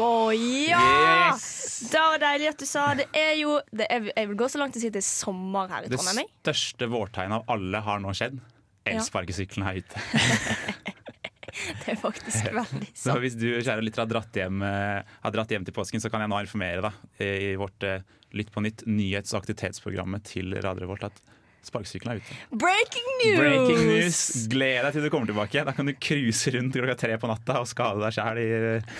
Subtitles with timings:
[0.00, 0.82] Å ja!
[1.30, 1.48] Yes!
[1.90, 3.06] Det var deilig at du sa det.
[3.16, 5.70] er jo det er, Jeg vil gå så langt til å si det er sommer
[5.72, 6.26] her i Trondheim.
[6.26, 8.40] Det største vårtegnet av alle har nå skjedd.
[8.90, 10.04] Elsparkesykkelen er ute.
[11.50, 15.50] Det er faktisk veldig Så hvis du kjære lytter har dratt hjem, eh, har dratt
[15.50, 18.04] hjem til påsken, så kan jeg nå informere deg i vårt eh,
[18.38, 21.16] Lytt på nytt nyhets- og aktivitetsprogrammet til Radio Revolt at
[21.66, 22.36] sparkesykkelen er ute.
[22.62, 23.38] Breaking news!
[23.40, 24.20] Breaking news!
[24.52, 25.64] Gled deg til du kommer tilbake.
[25.68, 28.40] Da kan du cruise rundt klokka tre på natta og skade deg sjæl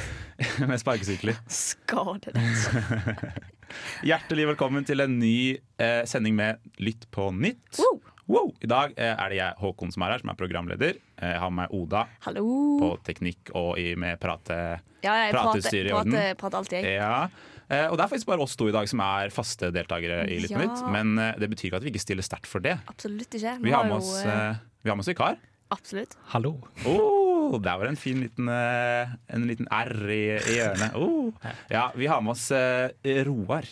[0.71, 1.41] med sparkesykler.
[1.51, 3.25] Skade deg.
[4.11, 5.35] Hjertelig velkommen til en ny
[5.81, 7.79] eh, sending med Lytt på nytt.
[7.79, 8.01] Wow.
[8.31, 8.51] Wow.
[8.63, 10.99] I dag eh, er det jeg, Håkon, som er her, som er programleder.
[11.19, 12.45] Eh, Jeg har med meg Oda Hallo.
[12.83, 14.59] på teknikk og i, med prate...
[15.01, 16.13] Ja, jeg prater, i orden.
[16.13, 16.99] prater, prater alltid, jeg.
[17.01, 17.31] Ja.
[17.71, 20.41] Eh, Og det er faktisk bare oss to i dag som er faste deltakere i
[20.43, 20.67] Lytt på Ja.
[20.67, 20.83] nytt.
[20.91, 22.79] Men eh, det betyr ikke at vi ikke stiller sterkt for det.
[22.91, 23.57] Absolutt ikke.
[23.63, 25.39] Vi har med oss, eh, vi har med oss vikar.
[25.71, 26.17] Absolutt.
[26.33, 26.57] Hallo.
[26.85, 30.97] Oh, der var en fin liten, en liten R i, i hjørnet.
[30.99, 31.31] Oh.
[31.71, 33.65] Ja, vi har med oss Roar.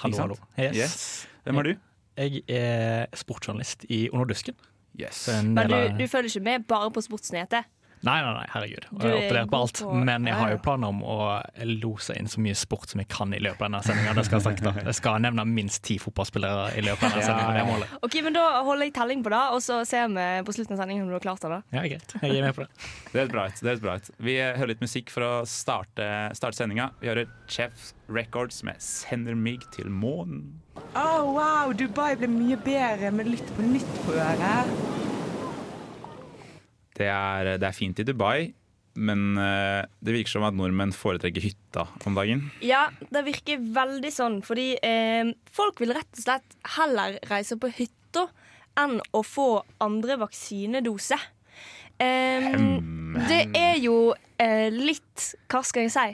[0.00, 0.36] Hallo, hallo.
[0.58, 0.74] Yes.
[0.76, 1.26] Yes.
[1.44, 1.74] Hvem er du?
[2.16, 4.54] Jeg er sportsjournalist i Underdusken.
[4.98, 5.28] Yes.
[5.44, 7.64] Men du, du følger ikke med bare på sportsnyheter?
[8.04, 8.84] Nei, nei, nei, herregud.
[9.00, 9.80] Jeg er opererer på alt.
[9.82, 11.16] på- Men jeg har jo planer om å
[11.82, 14.14] lose inn så mye sport som jeg kan i løpet av denne sendinga.
[14.14, 14.72] Det skal jeg sagt da.
[14.84, 17.64] Jeg skal nevne minst ti fotballspillere i løpet av denne sendinga.
[17.84, 17.98] Ja.
[18.02, 20.82] Ok, men Da holder jeg telling på det, og så ser vi på slutten av
[20.84, 21.50] sendingen om du har klart det.
[21.50, 21.62] da.
[21.72, 22.14] Ja, greit.
[22.22, 22.70] Jeg er med på det.
[23.14, 23.60] Det høres bra ut.
[23.60, 26.90] det høres bra ut Vi hører litt musikk for å starte, starte sendinga.
[27.00, 30.60] Vi hører Chef Records med 'Sender mig til månen'.
[30.94, 35.03] Å, wow, Dubai ble mye bedre med Lytt på nytt på øret.
[36.94, 38.52] Det er, det er fint i Dubai,
[38.94, 42.46] men eh, det virker som at nordmenn foretrekker hytta om dagen.
[42.62, 47.72] Ja, det virker veldig sånn, fordi eh, folk vil rett og slett heller reise på
[47.74, 48.28] hytta
[48.78, 51.18] enn å få andre vaksinedose.
[51.98, 52.52] Eh,
[53.28, 56.06] det er jo eh, litt, hva skal jeg si,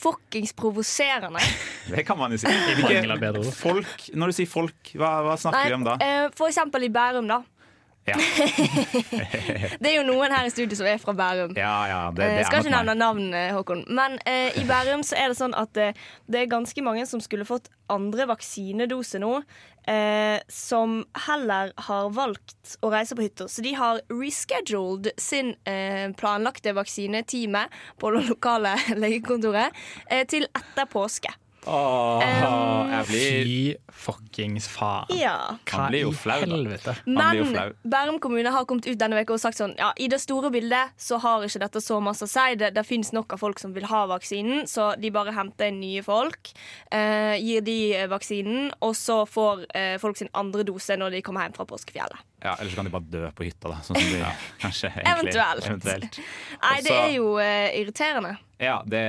[0.00, 1.40] fuckings provoserende.
[1.90, 2.48] Det kan man jo si.
[2.48, 3.48] ord.
[3.56, 5.96] folk, når du sier folk, hva, hva snakker vi om da?
[6.04, 7.42] eh, for eksempel i Bærum, da.
[8.08, 8.16] Ja,
[9.80, 11.52] Det er jo noen her i studio som er fra Bærum.
[11.56, 13.84] ja, ja det, Eh, det skal er ikke nevne navn, eh, Håkon.
[13.88, 15.92] Men eh, i Bærum så er det sånn at eh,
[16.30, 19.42] det er ganske mange som skulle fått andre vaksinedose nå,
[19.90, 23.48] eh, som heller har valgt å reise på hytta.
[23.50, 27.66] Så de har rescheduled sin eh, planlagte vaksinetime
[28.00, 29.76] på det lokale legekontoret
[30.08, 31.32] eh, til etter påske.
[31.68, 32.22] Åh,
[32.88, 35.10] jeg blir, Fy fuckings faen.
[35.12, 35.34] Ja.
[35.68, 36.56] Hva Han blir jo i flau, da.
[36.56, 36.94] helvete?
[37.04, 37.74] Men.
[37.84, 40.94] Bærum kommune har kommet ut denne uka og sagt sånn Ja, i det store bildet
[41.00, 42.46] så har ikke dette så masse å si.
[42.60, 45.80] Det, det finnes nok av folk som vil ha vaksinen, så de bare henter inn
[45.82, 46.52] nye folk.
[46.90, 47.78] Eh, gir de
[48.10, 52.29] vaksinen, og så får eh, folk sin andre dose når de kommer hjem fra påskefjellet.
[52.42, 53.78] Ja, Ellers kan de bare dø på hytta, da.
[53.84, 54.20] Sånn som de
[54.62, 55.66] kanskje egentlig Eventuelt.
[55.68, 56.20] eventuelt.
[56.62, 58.34] Nei, det er jo uh, irriterende.
[58.60, 59.02] Ja, det,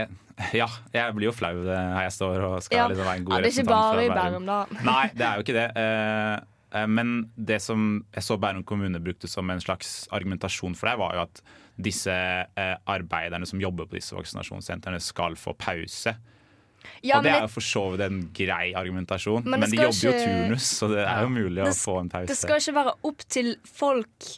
[0.57, 2.85] ja, jeg blir jo flau eh, her jeg står og skal Ja.
[2.91, 4.59] liksom være en god Ja, det er ikke bare i Bærum, da.
[4.91, 5.67] Nei, det er jo ikke det.
[5.77, 11.01] Uh, Men det som jeg så Bærum kommune brukte som en slags argumentasjon for deg,
[11.03, 11.41] var jo at
[11.81, 16.13] disse uh, arbeiderne som jobber på disse vaksinasjonssentrene, skal få pause.
[17.01, 20.05] Ja, og det er jo for så vidt en grei argumentasjon, Men men, de jobber
[20.07, 22.29] jobber jo turnus, så det er jo mulig å få en pause.
[22.31, 24.31] Det skal ikke være opp til folk,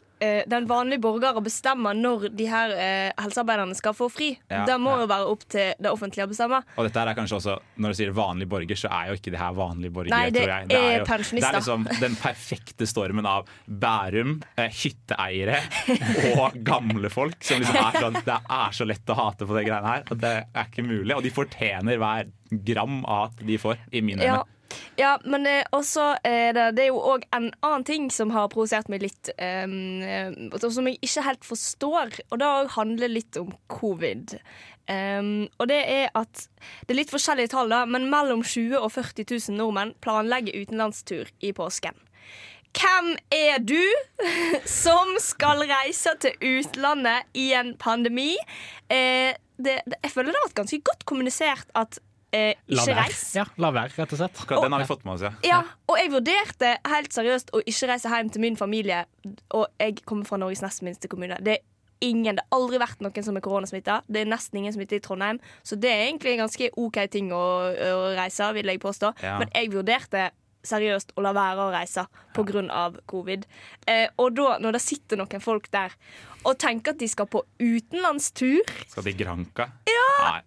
[0.50, 4.32] den vanlige borger, å bestemme når de her eh, helsearbeiderne skal få fri.
[4.52, 5.04] Ja, det må ja.
[5.04, 6.62] jo være opp til det offentlige å bestemme.
[6.78, 9.42] Og dette er kanskje også, Når du sier vanlig borger, så er jo ikke det
[9.42, 10.14] her vanlige borger.
[10.14, 10.70] Nei, det tror jeg.
[10.78, 11.48] er jo, pensjonister.
[11.48, 15.60] Det er liksom den perfekte stormen av Bærum, eh, hytteeiere
[16.38, 17.38] og gamle folk.
[17.44, 20.08] Som liksom er sånn, Det er så lett å hate på det greiene her.
[20.10, 21.14] Og det er ikke mulig.
[21.18, 22.32] Og de fortjener hver
[22.64, 24.34] gram av at de får, i mine øyne.
[24.36, 24.44] ja
[25.26, 28.90] men eh, også eh, det, det er jo òg en annen ting som har provosert
[28.90, 29.66] meg litt, eh,
[30.64, 34.38] som jeg ikke helt forstår, og det handler litt om covid.
[34.84, 36.50] Um, og det er at
[36.84, 40.58] Det er litt forskjellige tall, da, men mellom 20 000 og 40 000 nordmenn planlegger
[40.60, 41.96] utenlandstur i påsken.
[42.74, 43.80] Hvem er du
[44.84, 48.34] som skal reise til utlandet i en pandemi?
[48.92, 52.02] Eh, det, det, jeg føler det har vært ganske godt kommunisert at
[52.34, 53.24] eh, ikke reis.
[53.38, 54.42] Ja, la være, rett og slett.
[54.46, 55.34] Og, den har vi fått med oss, ja.
[55.48, 59.04] Ja, og jeg vurderte helt seriøst å ikke reise hjem til min familie.
[59.56, 61.40] Og jeg kommer fra Norges nest minste kommune.
[61.44, 61.64] Det er
[62.04, 64.02] ingen, det har aldri vært noen som er koronasmitta.
[64.12, 67.32] Det er nesten ingen smitte i Trondheim, så det er egentlig en ganske OK ting
[67.36, 69.14] å, å reise, vil jeg påstå.
[69.24, 69.38] Ja.
[69.42, 70.32] Men jeg vurderte
[70.64, 72.06] seriøst å la være å reise
[72.36, 72.86] pga.
[73.10, 73.46] covid.
[73.88, 75.96] Eh, og da, når det sitter noen folk der
[76.44, 79.70] og tenker at de skal på utenlandstur Skal til Granca?
[79.88, 80.42] Nei.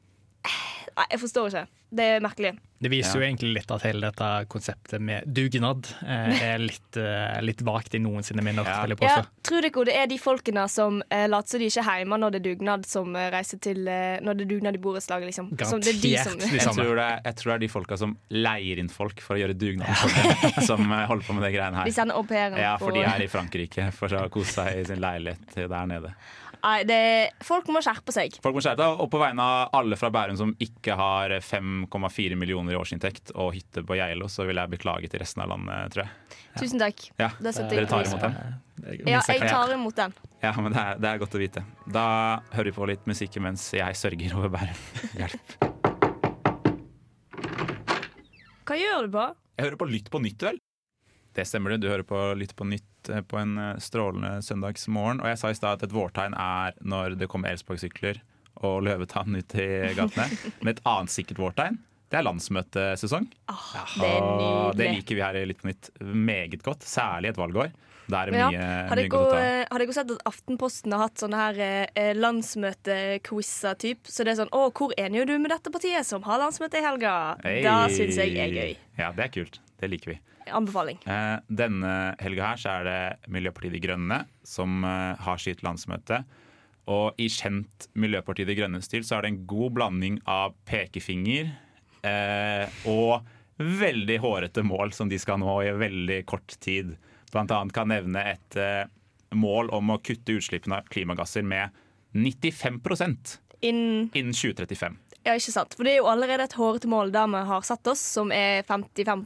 [0.96, 1.66] Nei, jeg forstår ikke.
[1.96, 2.50] Det er merkelig.
[2.82, 3.20] Det viser Ja.
[3.20, 7.94] jo egentlig litt at hele dette konseptet med dugnad eh, er litt, eh, litt vagt
[7.94, 8.82] i noensinne minner, Ja.
[8.84, 11.84] vil jeg Ja, tror dere det er de folkene som eh, later som de ikke
[11.86, 14.74] er hjemme når det er dugnad, som eh, reiser til eh, Når det er dugnad
[14.74, 15.48] i borettslaget, liksom?
[15.64, 17.96] Som det er de som, de Jeg tror, det, jeg tror det er de folka
[17.96, 20.60] som leier inn folk for å gjøre dugnad ja.
[20.68, 21.92] som eh, holder på med det greiene de her.
[21.92, 25.00] sender au pairen Ja, for de er i Frankrike for å kose seg i sin
[25.00, 26.12] leilighet der nede.
[26.62, 26.98] Nei, det,
[27.46, 28.36] folk må skjerpe seg.
[28.42, 32.38] Folk må skjerpe seg, og på vegne av alle fra Bærum som ikke har 5,4
[32.38, 35.92] millioner i årsinntekt og hytte på Geilo, så vil jeg beklage til resten av landet,
[35.94, 36.38] tror jeg.
[36.56, 37.04] Tusen takk.
[37.20, 38.30] Ja, Det setter Dere jeg tar pris imot på.
[38.32, 38.62] den?
[39.06, 40.16] Ja, jeg jeg tar imot den.
[40.42, 41.62] Ja, men det er, det er godt å vite.
[41.90, 42.06] Da
[42.52, 44.84] hører vi på litt musikk mens jeg sørger over Bærum.
[45.20, 45.56] Hjelp.
[48.66, 49.26] Hva gjør du på?
[49.56, 50.58] Jeg hører på Lytt på nytt, vel?
[51.36, 51.82] Det stemmer det.
[51.84, 55.20] Du hører på Lytt på nytt eh, på en eh, strålende søndagsmorgen.
[55.24, 58.22] Og jeg sa i stad at et vårtegn er når det kommer elsparkesykler
[58.66, 59.66] og løvetann ut i
[59.98, 60.28] gatene.
[60.62, 61.76] Men et annet sikkert vårtegn,
[62.12, 63.26] det er landsmøtesesong.
[63.50, 66.86] Ah, det er det liker vi her i Litt på nytt meget godt.
[66.86, 67.72] Særlig et valgår.
[68.06, 68.66] Da er mye, Ja.
[68.86, 69.38] Har mye godt å ta.
[69.42, 71.56] eh, har dere sett at Aftenposten har hatt sånne her
[71.98, 74.06] eh, landsmøtequizer typ?
[74.06, 76.78] Så det er sånn Å, hvor enig er du med dette partiet som har landsmøte
[76.80, 77.14] i helga?
[77.44, 77.62] Hey.
[77.66, 78.76] Da syns jeg er gøy.
[79.00, 79.60] Ja, det er kult.
[79.80, 80.18] Det liker vi.
[80.54, 80.98] Anbefaling.
[81.08, 86.22] Eh, denne helga her så er det Miljøpartiet De Grønne som eh, har sitt landsmøte.
[86.92, 91.50] Og i kjent Miljøpartiet De Grønne-stil så er det en god blanding av pekefinger
[92.06, 93.26] eh, og
[93.56, 96.94] veldig hårete mål som de skal nå i veldig kort tid.
[97.32, 98.84] Blant annet kan nevne et eh,
[99.34, 101.74] mål om å kutte utslippene av klimagasser med
[102.16, 102.80] 95
[103.66, 104.96] Innen, innen 2035.
[105.26, 105.74] Ja, ikke sant.
[105.74, 108.62] For det er jo allerede et hårete mål der vi har satt oss, som er
[108.68, 109.24] 55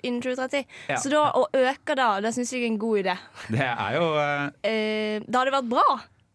[0.00, 0.64] innen 2030.
[0.88, 0.96] Ja.
[0.96, 3.18] Så da å øke da, det syns jeg er en god idé.
[3.52, 4.48] Det er jo uh...
[4.64, 5.86] Eh, det hadde vært bra.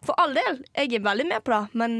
[0.05, 0.61] For all del.
[0.77, 1.77] Jeg er veldig med på det.
[1.81, 1.97] Men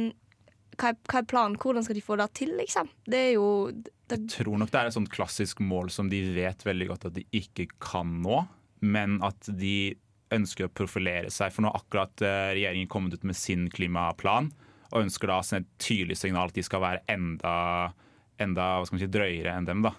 [0.78, 1.58] hva er, hva er planen?
[1.58, 2.92] Hvordan skal de få det til, liksom?
[3.10, 6.22] Det er jo det, Jeg tror nok det er et sånt klassisk mål som de
[6.36, 8.44] vet veldig godt at de ikke kan nå,
[8.86, 9.98] men at de
[10.38, 11.54] ønsker å profilere seg.
[11.56, 14.52] For nå har akkurat eh, regjeringen kommet ut med sin klimaplan,
[14.92, 17.54] og ønsker da å sende et tydelig signal at de skal være enda,
[18.39, 19.81] enda hva skal man si, drøyere enn dem.
[19.86, 19.92] da.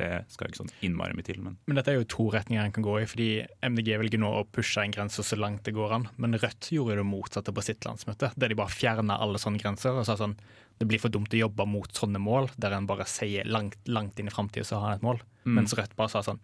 [0.00, 2.64] Det skal jo ikke sånn innmari mye til, men Men dette er jo to retninger
[2.64, 3.28] en kan gå i, fordi
[3.62, 6.08] MDG velger nå å pushe en grense så langt det går an.
[6.16, 9.92] Men Rødt gjorde det motsatte på sitt landsmøte, der de bare fjerna alle sånne grenser
[9.98, 10.36] og sa sånn
[10.80, 14.18] det blir for dumt å jobbe mot sånne mål, der en bare sier langt, langt
[14.18, 15.20] inn i framtida så har en et mål.
[15.44, 16.40] Mens Rødt bare sa sånn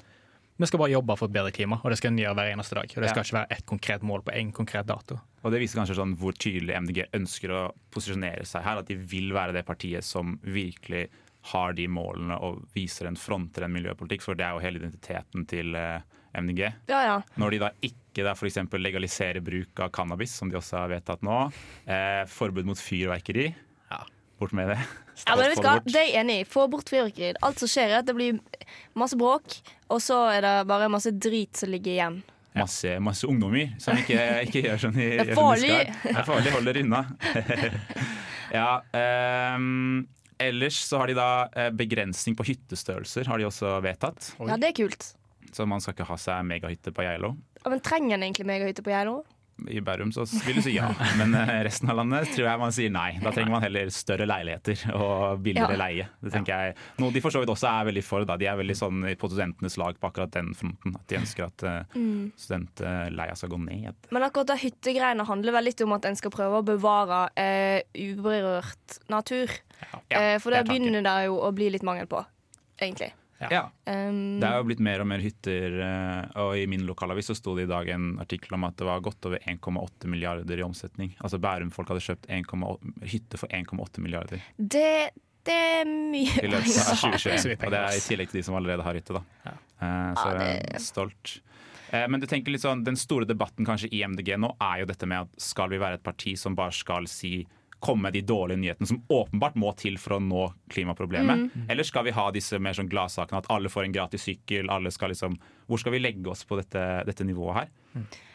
[0.59, 2.75] vi skal bare jobbe for et bedre klima, og det skal en gjøre hver eneste
[2.75, 2.91] dag.
[2.97, 3.27] Og det skal Ja.
[3.29, 5.21] ikke være ett konkret mål på én konkret dato.
[5.45, 8.79] Og det viser kanskje sånn hvor tydelig MDG ønsker å posisjonere seg her.
[8.79, 11.09] At de vil være det partiet som virkelig
[11.53, 14.21] har de målene og viser en fronter en miljøpolitikk.
[14.23, 16.01] For det er jo hele identiteten til eh,
[16.35, 16.61] MDG.
[16.91, 17.23] Ja, ja.
[17.39, 18.57] Når de da ikke da f.eks.
[18.75, 21.53] legaliserer bruk av cannabis, som de også har vedtatt nå.
[21.87, 23.55] Eh, forbud mot fyrverkeri.
[23.91, 24.03] Ja.
[24.39, 24.79] Bort med det.
[25.27, 25.77] Ja, men vet hva?
[25.83, 26.47] det er jeg enig i.
[26.47, 27.41] Få bort fyrverkeriet.
[27.43, 28.39] Alt som skjer, er at det blir
[28.99, 29.57] masse bråk,
[29.91, 32.21] og så er det bare masse drit som ligger igjen.
[32.59, 34.19] Masse, masse ungdommer som ikke,
[34.49, 35.75] ikke gjør sånn de, Det er gjør som de farlig.
[35.75, 35.99] skal.
[36.05, 36.53] Det er farlig.
[36.55, 37.03] Holder unna.
[38.59, 38.71] ja,
[39.59, 40.07] um,
[40.43, 44.33] ellers så har de da eh, begrensning på hyttestørrelser, har de også vedtatt.
[44.39, 44.49] Oi.
[44.51, 45.11] Ja, det er kult.
[45.55, 47.35] Så man skal ikke ha seg megahytte på Geilo.
[47.63, 49.21] Ja, men trenger en egentlig megahytte på Geilo?
[49.67, 50.87] I Bærum så vil du si ja,
[51.19, 53.09] men eh, resten av landet tror jeg man sier nei.
[53.23, 55.81] Da trenger man heller større leiligheter og billigere Ja.
[55.83, 56.07] leie.
[56.23, 58.25] Det tenker jeg Noe de for så vidt også er veldig for.
[58.29, 58.37] Da.
[58.39, 60.95] De er veldig sånn på studentenes lag på akkurat den fronten.
[60.95, 61.99] At de ønsker at uh,
[62.39, 63.95] studentleia skal gå ned.
[64.15, 67.83] Men akkurat det hyttegreiene handler vel litt om at en skal prøve å bevare eh,
[67.99, 69.51] uberørt natur.
[70.11, 72.23] Ja, for det er begynner det jo å bli litt mangel på,
[72.81, 73.13] egentlig.
[73.39, 73.61] Ja.
[73.87, 77.37] Um, Det er jo blitt mer og mer hytter, eh, og i min lokalavis så
[77.39, 80.67] sto det i dag en artikkel om at det var godt over 1,8 milliarder i
[80.67, 81.15] omsetning.
[81.23, 85.11] Altså Bærum-folk hadde kjøpt 1,8 hytte for 1,8 milliarder det,
[85.47, 87.55] det er mye i løpet av 2021.
[87.67, 89.23] Og det er i tillegg til de som allerede har hytte, da.
[89.47, 89.55] Ja.
[90.19, 91.39] Så jeg er stolt.
[91.93, 94.91] Eh, Men du tenker litt sånn, den store debatten kanskje i MDG nå er jo
[94.91, 97.47] dette med at skal vi være et parti som bare skal si
[97.81, 101.51] komme med de dårlige nyhetene som åpenbart må til for å nå klimaproblemet?
[101.71, 104.71] Eller skal vi ha disse mer sånn gladsakene at alle får en gratis sykkel?
[104.71, 107.69] alle skal liksom, Hvor skal vi legge oss på dette, dette nivået her?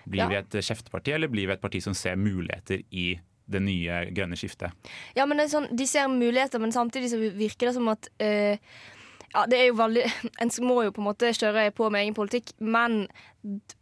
[0.07, 0.27] Blir Ja.
[0.27, 3.19] vi et kjefteparti, eller blir vi et parti som ser muligheter i
[3.49, 4.71] det nye grønne skiftet?
[5.15, 8.57] Ja, men sånn, De ser muligheter, men samtidig så virker det som at eh,
[9.33, 10.03] ja, det er jo veldig
[10.43, 13.07] En må jo på en måte kjøre på med egen politikk, men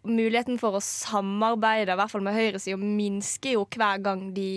[0.07, 4.49] muligheten for å samarbeide, i hvert fall med høyresida, minsker jo hver gang de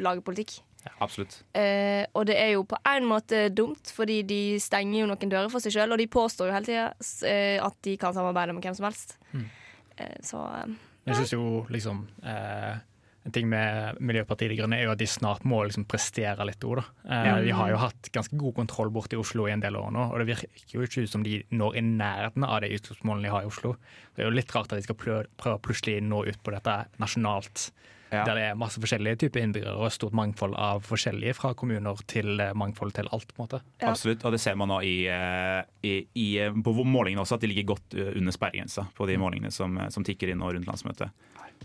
[0.00, 0.60] lager politikk.
[0.86, 1.40] Ja, Absolutt.
[1.58, 5.50] Eh, og det er jo på en måte dumt, fordi de stenger jo noen dører
[5.52, 6.86] for seg sjøl, og de påstår jo hele tida
[7.28, 9.16] eh, at de kan samarbeide med hvem som helst.
[9.34, 10.76] Eh, så eh,
[11.08, 12.78] Jeg synes jo liksom eh,
[13.26, 16.62] En ting med Miljøpartiet De Grønne er jo at de snart må liksom prestere litt
[16.62, 16.78] òg.
[17.10, 19.90] Eh, Vi har jo hatt ganske god kontroll borte i Oslo i en del år
[19.90, 23.26] nå, og det virker jo ikke ut som de når i nærheten av de utslippsmålene
[23.26, 23.74] de har i Oslo.
[24.14, 26.78] Det er jo litt rart at de skal prøve, å plutselig nå ut på dette
[27.02, 27.70] nasjonalt.
[28.12, 28.20] Ja.
[28.22, 32.38] Der det er masse forskjellige typer innbyggere og stort mangfold av forskjellige, fra kommuner til
[32.38, 33.32] eh, mangfold til alt.
[33.34, 33.60] på en måte.
[33.82, 33.90] Ja.
[33.90, 36.28] Absolutt, og det ser man nå i, eh, i, i,
[36.62, 39.90] på målingene også, at de ligger godt eh, under sperregrensa på de målingene som, eh,
[39.90, 41.10] som tikker inn nå rundt landsmøtet.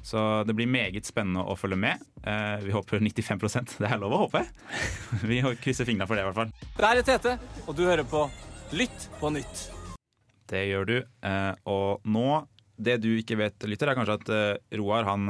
[0.04, 2.02] Så det blir meget spennende å følge med.
[2.26, 4.42] Eh, Vi håper 95% Det er lov å håpe.
[5.30, 6.54] Vi krysser fingrene for det, i hvert fall.
[6.78, 7.36] Det er Tete,
[7.68, 8.26] og du hører på
[8.72, 9.66] Lytt på nytt.
[10.52, 10.98] Det gjør du.
[11.28, 12.48] Eh, Og nå
[12.82, 15.28] Det du ikke vet, lytter, er kanskje at eh, Roar han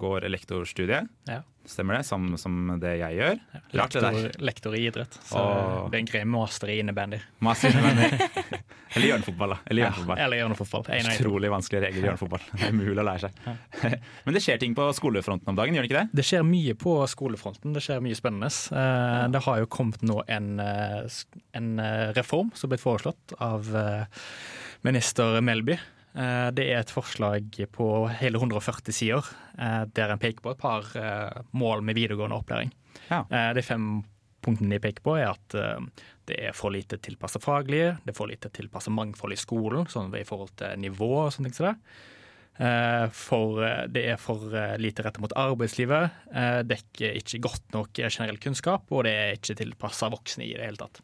[0.00, 1.10] går elektorstudiet.
[1.28, 1.42] Ja.
[1.66, 2.04] Stemmer det?
[2.06, 3.38] Samme som det jeg gjør.
[3.52, 3.60] Det.
[3.76, 5.16] Lektor, lektor i idrett.
[5.26, 5.88] Så Åh.
[5.90, 7.18] det er en grei master i innebandy.
[8.96, 9.58] Eller hjørnefotball, da.
[9.66, 10.20] Eller hjørnefotball.
[10.24, 10.86] Eller hjørnefotball.
[11.10, 12.44] Utrolig vanskelige regler i hjørnefotball.
[12.52, 13.40] Det er umulig å lære seg.
[14.28, 16.20] Men det skjer ting på skolefronten om dagen, gjør det ikke det?
[16.20, 17.74] Det skjer mye på skolefronten.
[17.76, 18.48] Det skjer mye spennende.
[18.52, 21.18] Eh, Det har jo kommet nå en, eh,
[21.58, 23.68] en eh, reform som er blitt foreslått av
[24.86, 25.76] minister Melby.
[26.16, 27.86] Eh, Det er et forslag på
[28.20, 32.72] hele 140 sider, eh, der en peker på et par eh, mål med videregående opplæring.
[33.10, 33.24] Ja.
[33.52, 34.02] De fem
[34.42, 35.54] punktene de peker på, er at
[36.26, 40.14] det er for lite tilpassa faglige, det er for lite tilpassa mangfold i skolen, sånn
[40.16, 41.54] i forhold til nivå og sånne ting.
[41.54, 43.12] som det.
[43.12, 43.60] For
[43.92, 44.48] det er for
[44.80, 46.10] lite rettet mot arbeidslivet,
[46.64, 50.80] dekker ikke godt nok generell kunnskap, og det er ikke tilpassa voksne i det hele
[50.80, 51.02] tatt.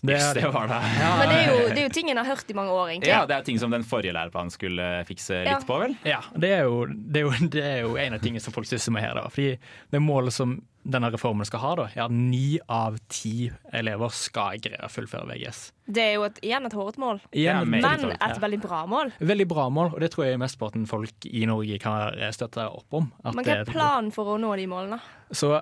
[0.00, 0.78] Så Yes, det var det.
[1.00, 3.08] Men det er, jo, det er jo ting en har hørt i mange år, egentlig.
[3.08, 5.60] Ja, det er ting som den forrige læreplanen skulle fikse litt Ja.
[5.64, 5.94] på, vel?
[6.04, 8.66] Ja, det er, jo, det, er jo, det er jo en av tingene som folk
[8.68, 9.14] sysler med her.
[9.16, 9.28] da.
[9.32, 9.54] Fordi
[9.94, 14.58] det målet som denne reformen skal ha, da, er at ni av ti elever skal
[14.60, 15.62] greie å fullføre VGS.
[15.88, 18.82] Det er jo et, igjen et hårete mål, Igjen, Ja, men hårete, et veldig bra
[18.90, 19.14] mål.
[19.24, 23.08] Veldig bra mål, og det tror jeg mesteparten folk i Norge kan støtte opp om.
[23.24, 25.00] at Men hva er planen for å nå de målene?
[25.32, 25.54] Så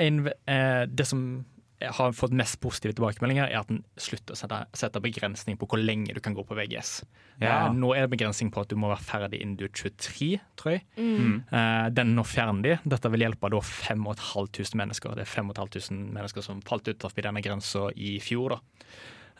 [0.00, 1.44] en, eh, det som
[1.88, 5.80] har fått mest positive tilbakemeldinger, er at en slutter å sette, sette begrensning på hvor
[5.80, 7.04] lenge du kan gå på VGS.
[7.40, 7.66] Ja.
[7.66, 10.40] Eh, nå er det begrensning på at du må være ferdig innen du er 23,
[10.60, 10.82] tror jeg.
[10.98, 11.44] Mm.
[11.50, 12.78] Eh, den nå fjerner de.
[12.84, 15.14] Dette vil hjelpe da 5500 mennesker.
[15.16, 18.56] Det er 5500 mennesker som falt utenfor denne grensa i fjor.
[18.56, 18.60] da.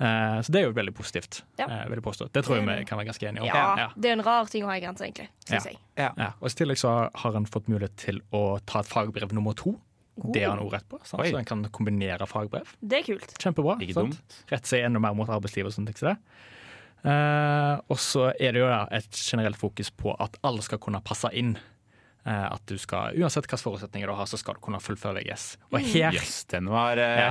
[0.00, 1.42] Eh, så det er jo veldig positivt.
[1.60, 1.66] Ja.
[1.68, 2.30] eh, vil jeg påstå.
[2.32, 3.48] Det tror jeg vi kan være ganske enige om.
[3.52, 5.28] Ja, Det er en rar ting å ha i grensa, egentlig.
[5.44, 5.70] Synes Ja.
[5.72, 5.78] jeg.
[6.16, 9.52] Ja, og I tillegg så har han fått mulighet til å ta et fagbrev nummer
[9.54, 9.78] to.
[10.20, 11.24] Det har han òg rett på, sant?
[11.24, 12.76] Så han kan kombinere fagbrev.
[12.80, 13.34] Det er kult.
[13.40, 13.78] Kjempebra.
[13.80, 15.92] Rette seg enda mer mot arbeidslivet og sånt.
[15.92, 16.16] Ikke det?
[17.00, 21.02] Eh, og så er det jo da et generelt fokus på at alle skal kunne
[21.04, 21.56] passe inn.
[22.20, 25.44] Uh, at du skal, Uansett hvilke forutsetninger du har, så skal du kunne fullføre VGS.
[25.72, 27.30] Og her yes, den var uh, ja,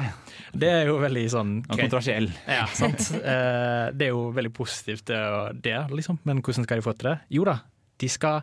[0.49, 2.25] Det er jo veldig sånn kontroversiell.
[2.49, 3.11] Ja, sant.
[3.99, 5.19] Det er jo veldig positivt, det,
[5.61, 6.17] det, liksom.
[6.25, 7.19] Men hvordan skal de få til det?
[7.37, 7.59] Jo da,
[8.01, 8.41] de skal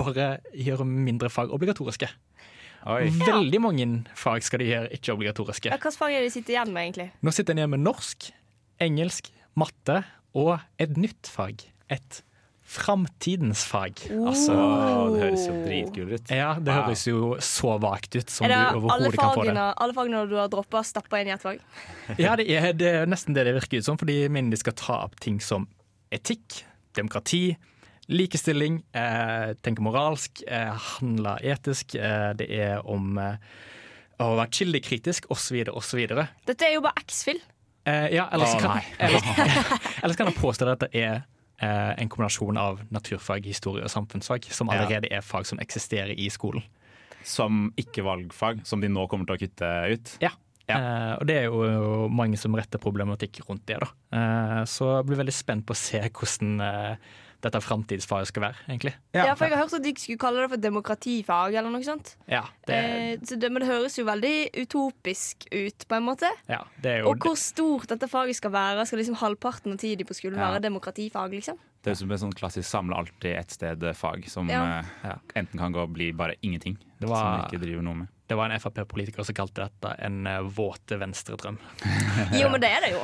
[0.00, 2.08] bare gjøre mindre fag obligatoriske.
[2.86, 3.08] Oi.
[3.18, 5.70] Veldig mange fag skal de gjøre ikke obligatoriske.
[5.72, 7.08] Ja, Hvilke fag er det de sitter igjen med, egentlig?
[7.26, 8.28] Nå sitter en igjen med norsk,
[8.84, 10.04] engelsk, matte
[10.36, 11.64] og et nytt fag.
[11.90, 12.22] Et
[12.66, 14.00] framtidens fag.
[14.26, 14.54] Altså
[15.14, 16.30] det høres jo dritkult ut.
[16.34, 16.82] Ja, det Wow.
[16.88, 19.52] høres jo så vagt ut som Er du overhodet kan få det.
[19.54, 21.60] fagene, alle fagene du har droppa, stappa inn i ett fag?
[22.18, 24.56] Ja, det er, det er nesten det det virker ut som, fordi de mener de
[24.60, 25.68] skal ta opp ting som
[26.12, 26.64] etikk,
[26.94, 27.56] demokrati,
[28.12, 33.36] likestilling, eh, tenke moralsk, eh, handle etisk, eh, det er om eh,
[34.22, 36.02] å være kildekritisk, osv., osv.
[36.46, 37.40] Dette er jo bare X-Fill.
[37.86, 39.26] Eh, ja, ellers, oh, kan, ellers,
[40.02, 41.12] ellers kan jeg påstå at dette er
[41.62, 46.30] eh, en kombinasjon av naturfag, historie og samfunnsfag, som allerede er fag som eksisterer i
[46.32, 46.64] skolen.
[47.26, 50.18] Som ikke-valgfag, som de nå kommer til å kutte ut.
[50.22, 50.32] Ja.
[50.66, 53.78] Eh, og det er jo mange som retter problematikk rundt det.
[53.82, 53.90] da.
[54.18, 58.54] Eh, så jeg blir veldig spent på å se hvordan eh, dette framtidsfaget skal være,
[58.68, 58.94] egentlig.
[59.14, 59.34] Ja.
[59.34, 62.16] for jeg har hørt at de skulle kalle det for demokratifag eller noe sånt.
[62.28, 66.30] Ja, det, Eh, så det, men det høres jo veldig utopisk ut, på en måte.
[66.48, 68.86] ja, det er jo Og hvor stort dette faget skal være.
[68.86, 70.50] Skal liksom halvparten av tiden på skolen Ja.
[70.52, 71.58] være demokratifag, liksom?
[71.86, 74.82] Det er som et sånn klassisk samle alt i ett sted-fag, som Ja.
[75.04, 75.12] Ja.
[75.38, 76.76] enten kan gå og bli bare ingenting.
[76.98, 78.08] Det var- Som ikke driver noe med.
[78.26, 81.58] det var en Frp-politiker som kalte dette en eh, våte venstredrøm.
[82.40, 83.02] Jo, men det er det jo.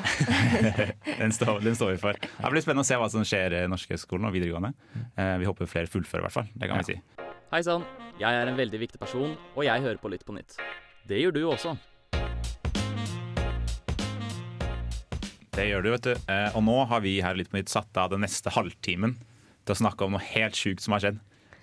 [1.20, 2.12] Den står, den står vi for.
[2.18, 4.74] Det blir spennende å se hva som skjer i norske skolen og videregående.
[5.16, 6.48] Eh, vi håper flere fullfører, i hvert fall.
[6.56, 6.82] Det kan Ja.
[6.82, 7.00] vi si.
[7.52, 7.84] Hei sann,
[8.18, 10.56] jeg er en veldig viktig person, og jeg hører på Lytt på nytt.
[11.06, 11.78] Det gjør du også.
[15.52, 16.12] Det gjør du, vet du.
[16.32, 19.18] Eh, og nå har vi her litt på nytt satt av den neste halvtimen
[19.66, 21.18] til å snakke om noe helt sjukt som har skjedd.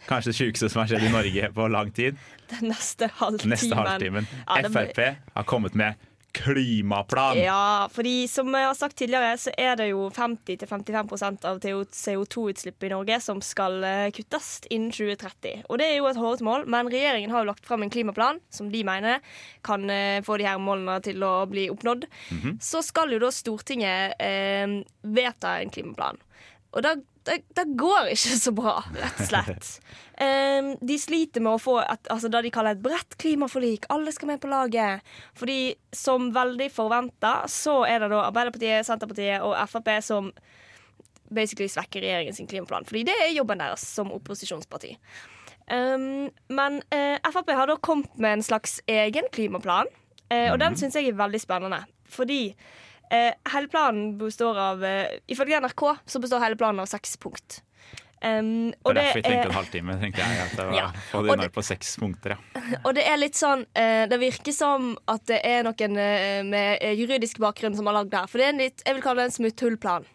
[0.05, 2.19] Kanskje det sjukeste som har skjedd i Norge på lang tid.
[2.53, 3.51] Den neste halvtimen.
[3.51, 4.29] Neste halvtimen.
[4.45, 5.01] Ja, Frp
[5.35, 7.37] har kommet med klimaplan.
[7.37, 12.91] Ja, fordi som jeg har sagt tidligere, så er det jo 50-55% av CO2-utslippet i
[12.93, 15.65] Norge som skal eh, kuttes innen 2030.
[15.69, 18.41] Og det er jo et hårete mål, men regjeringen har jo lagt fram en klimaplan
[18.53, 19.19] som de mener
[19.65, 22.07] kan eh, få de her målene til å bli oppnådd.
[22.63, 26.21] Så skal jo da Stortinget eh, vedta en klimaplan.
[26.69, 26.93] Og da,
[27.25, 29.73] da, da går ikke så bra, rett og slett.
[30.19, 33.85] Um, de sliter med å få et, altså det de kaller et bredt klimaforlik.
[33.87, 35.05] Alle skal med på laget.
[35.39, 40.27] Fordi som veldig forventa, så er det da Arbeiderpartiet, Senterpartiet og Frp som
[41.31, 42.89] basically svekker regjeringens klimaplan.
[42.89, 44.91] Fordi det er jobben deres som opposisjonsparti.
[45.71, 49.87] Um, men uh, Frp har da kommet med en slags egen klimaplan,
[50.33, 51.83] uh, og den syns jeg er veldig spennende.
[52.09, 52.41] Fordi
[53.11, 57.61] eh, hele planen består av eh, Ifølge NRK så består hele planen av seks punkt.
[58.21, 59.93] Um, Det er derfor vi tenker er, en halvtime.
[60.01, 60.87] tenkte jeg at det var, Ja.
[61.15, 62.61] Og det- på seks punkter, ja.
[62.85, 66.83] og det er litt sånn eh, Det virker som at det er noen eh, med
[66.99, 68.27] juridisk bakgrunn som har lagd det her.
[68.27, 70.09] For det er en litt, jeg vil kalle det en smutthullplan.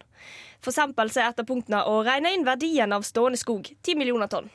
[0.60, 3.72] For eksempel så er et av punktene å regne inn verdien av stående skog.
[3.84, 4.50] 10 millioner tonn.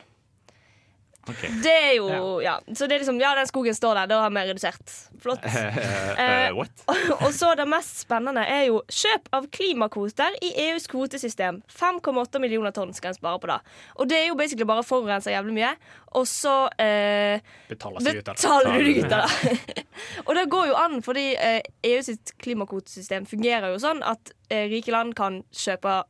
[1.27, 1.41] Ok.
[1.63, 2.55] Det er jo ja.
[2.75, 4.09] Så det er liksom, ja, den skogen står der.
[4.11, 4.93] Da har vi redusert.
[5.21, 5.45] Flott.
[5.45, 6.83] Uh, what?
[7.25, 11.61] Og så det mest spennende er jo kjøp av klimakvoter i EUs kvotesystem.
[11.69, 13.59] 5,8 millioner tonn skal en spare på det.
[13.99, 15.73] Og det er jo basically bare å forurense jævlig mye.
[16.17, 18.43] Og så uh, Betaler seg ut av det.
[18.43, 19.83] betaler du ut av det.
[20.27, 21.59] og det går jo an, fordi uh,
[21.91, 26.01] EU sitt klimakvotesystem fungerer jo sånn at rike land kan kjøpe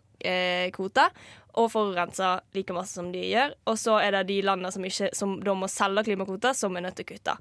[0.75, 1.11] kvoter
[1.57, 3.55] og forurenser like masse som de gjør.
[3.69, 6.85] Og så er det de landene som, ikke, som da må selge klimakvoter, som er
[6.85, 7.37] nødt til å kutte.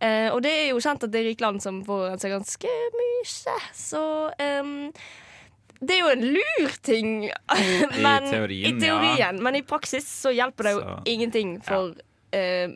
[0.00, 3.56] Eh, og det er jo kjent at det er rike land som forurenser ganske mye,
[3.76, 4.02] så
[4.40, 4.92] ehm,
[5.80, 7.10] det er jo en lur ting.
[8.06, 9.32] men, teorien, I teorien, ja.
[9.32, 11.94] men i praksis så hjelper det jo Så- ingenting for
[12.36, 12.68] eh,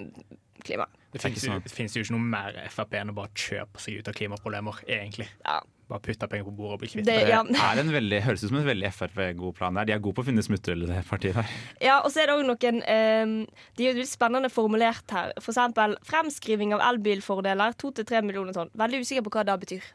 [0.64, 1.00] klimaet.
[1.14, 1.87] Det Det finnes, jo, sånn.
[1.95, 5.28] jo ikke noe mer Frp enn å bare kjøpe seg ut av klimaproblemer, egentlig.
[5.45, 5.61] Ja.
[5.88, 7.43] Bare putte penger på bordet og bli kvitt Det, ja.
[7.45, 9.88] Det er en veldig, høres ut som en veldig Frp-god plan der.
[9.88, 11.50] De er gode på å finne smutthull, det partiet der.
[11.85, 13.35] ja, og så er det òg noen ehm,
[13.77, 15.35] De er jo litt spennende formulert her.
[15.40, 18.73] For eksempel fremskriving av elbilfordeler 2-3 millioner tonn.
[18.81, 19.92] Veldig usikker på hva det betyr.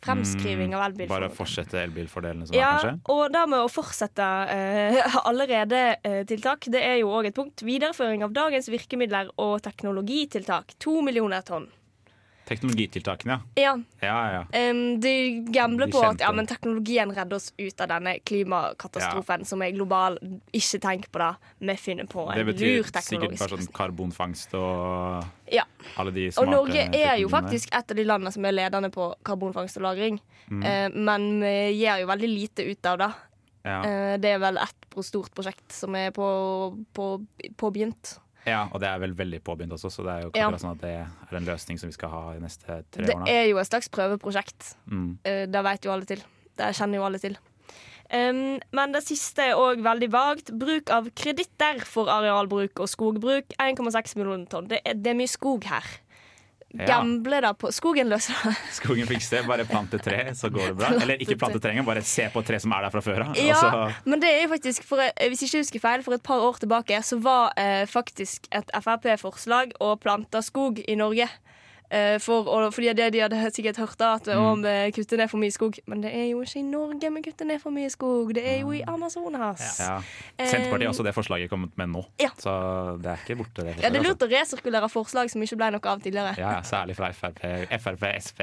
[0.00, 3.12] Fremskriving av Bare fortsette elbilfordelene som Ja, er, kanskje.
[3.12, 7.60] og det med å fortsette eh, allerede eh, tiltak, det er jo òg et punkt.
[7.66, 10.72] Videreføring av dagens virkemidler og teknologitiltak.
[10.80, 11.68] To millioner tonn.
[12.50, 13.62] Teknologitiltakene, ja.
[13.62, 15.12] Ja, Ja, ja, Um, de
[15.54, 19.70] gambler De på at ja, men teknologien redder oss ut av denne klimakatastrofen som er
[19.76, 20.18] global.
[20.52, 21.30] Ikke tenk på det.
[21.60, 25.64] Vi finner på Det en betyr lur sikkert bare teknologisk sånn karbonfangst og Ja.
[25.96, 28.90] alle de Og smarte Norge er jo faktisk et av de landene som er ledende
[28.90, 30.18] på karbonfangst og -lagring.
[30.50, 30.62] Mm.
[30.62, 33.12] Uh, men vi gjør jo veldig lite ut av det.
[33.62, 33.82] Ja.
[33.84, 36.26] Eh, det er vel et stort prosjekt som er på,
[36.96, 37.12] på,
[37.60, 38.18] påbegynt.
[38.46, 40.50] Ja, og det er vel veldig påbegynt også, så det er jo Ja.
[40.56, 43.28] sånn at det er en løsning som vi skal ha de neste tre Det årene.
[43.28, 44.74] er jo et slags prøveprosjekt.
[44.90, 45.18] Mm.
[45.24, 46.22] Eh, det vet jo alle til.
[46.56, 47.36] Det kjenner jo alle til.
[48.12, 50.50] Um, men det siste er òg veldig vagt.
[50.58, 53.44] Bruk av kreditter for arealbruk og skogbruk.
[53.60, 54.66] 1,6 millioner tonn.
[54.66, 55.84] Det er, det er mye skog her.
[56.74, 58.52] Gamble da på Skogen løser det.
[58.78, 60.90] Skogen fikser det, bare plante tre, så går det bra.
[61.02, 63.24] Eller ikke plante tre engang, bare se på et tre som er der fra før
[63.26, 63.36] av.
[63.36, 66.14] Ja, så- men det er jo faktisk, for, eh, hvis jeg ikke husker feil, for
[66.14, 71.28] et par år tilbake så var eh, faktisk et Frp-forslag å plante skog i Norge.
[71.90, 74.62] Eh, for, og, fordi det de hadde sikkert hørt da, at Mm.
[74.62, 75.74] vi kutter ned for mye skog.
[75.90, 78.60] Men det er jo ikke i Norge vi kutter ned for mye skog, det er
[78.60, 79.80] jo i Amazonas.
[79.80, 79.96] ja.
[80.38, 82.28] Senterpartiet har også det forslaget kommet med nå, Ja.
[82.38, 83.64] så det er ikke borte.
[83.66, 86.36] Det Ja, det er lurt å resirkulere forslag som ikke ble noe av tidligere.
[86.38, 87.42] ja, ja, Særlig fra Frp,
[87.82, 88.40] Frp SV,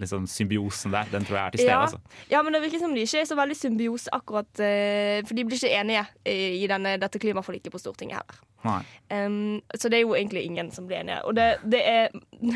[0.00, 1.04] liksom symbiosen der.
[1.10, 1.70] Den tror jeg er til stede.
[1.74, 1.82] Ja.
[1.82, 1.98] Altså.
[2.30, 5.44] Ja, men det virker som de ikke er så veldig symbiose akkurat eh, For de
[5.44, 8.40] blir ikke enige i, i denne, dette klimaforliket på Stortinget heller.
[8.64, 11.20] Um, så det er jo egentlig ingen som blir enige.
[11.28, 12.14] Og det, det er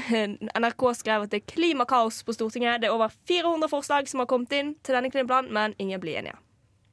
[0.59, 2.81] NRK skrev at det er klimakaos på Stortinget.
[2.83, 6.21] Det er over 400 forslag som har kommet inn til denne klimaplanen, men ingen blir
[6.23, 6.39] enige.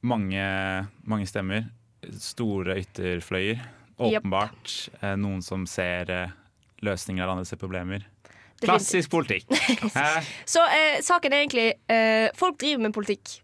[0.06, 0.42] Mange,
[1.08, 1.66] mange stemmer.
[2.20, 3.64] Store ytterfløyer.
[3.96, 5.16] Åpenbart yep.
[5.16, 6.32] noen som ser eh,
[6.84, 8.04] løsninger av andres problemer.
[8.60, 9.48] Klassisk politikk.
[10.54, 13.38] Så eh, saken er egentlig eh, Folk driver med politikk.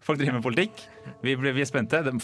[0.00, 0.84] Folk driver med politikk.
[1.20, 2.00] Vi, ble, vi er spente.
[2.06, 2.14] De,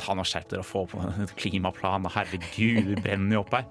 [0.00, 2.08] ta nå Skjerp dere og få på en klimaplan.
[2.10, 3.66] Herregud, vi brenner jo opp her.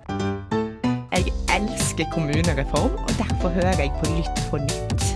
[1.16, 5.10] Jeg elsker kommunereform, og derfor hører jeg på Lytt på nytt.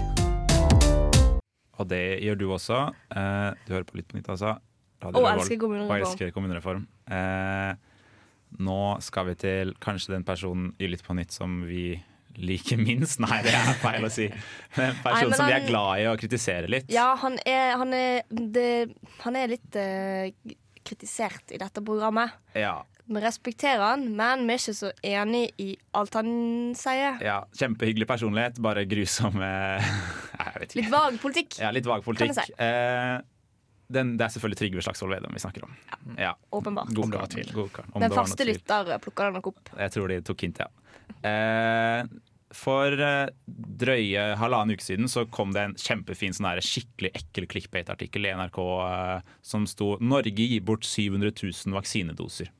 [1.79, 2.79] Og det gjør du også.
[3.13, 4.57] Eh, du hører på Lytt på nytt, altså.
[5.03, 5.91] Radio Og elsker kommunereform.
[5.91, 6.87] Og elsker kommunereform.
[7.11, 7.73] Eh,
[8.63, 11.95] nå skal vi til kanskje den personen i Lytt på nytt som vi
[12.37, 13.19] Like minst?
[13.21, 14.25] Nei, det er feil å si.
[14.79, 16.89] En person Nei, som vi er glad i å kritisere litt.
[16.93, 18.69] Ja, han er, han er, det,
[19.21, 20.31] han er litt eh,
[20.83, 22.33] kritisert i dette programmet.
[22.57, 26.29] Ja, Vi respekterer han, men vi er ikke så enig i alt han
[26.79, 27.19] sier.
[27.21, 29.83] ja, Kjempehyggelig personlighet, bare grusom eh,
[30.39, 30.79] Jeg vet ikke.
[30.81, 32.31] Litt vag politikk, Ja, litt vag politikk.
[32.33, 32.57] Kan jeg si.
[32.63, 33.19] Eh,
[33.93, 35.73] den, det er selvfølgelig Trygve Slagsvold Vedum vi snakker om.
[36.17, 36.31] Ja.
[36.55, 36.89] åpenbart.
[36.95, 37.51] God Om det var kar, tvil.
[37.53, 37.89] god kar.
[37.93, 39.69] Den det faste lytter plukker den nok opp.
[39.77, 40.69] Jeg tror de tok hint, ja.
[41.23, 42.03] Eh,
[42.53, 48.27] for eh, drøye halvannen uke siden så kom det en kjempefin sånn skikkelig ekkel clickbait-artikkel
[48.29, 52.51] i NRK eh, som sto 'Norge gir bort 700 000 vaksinedoser'.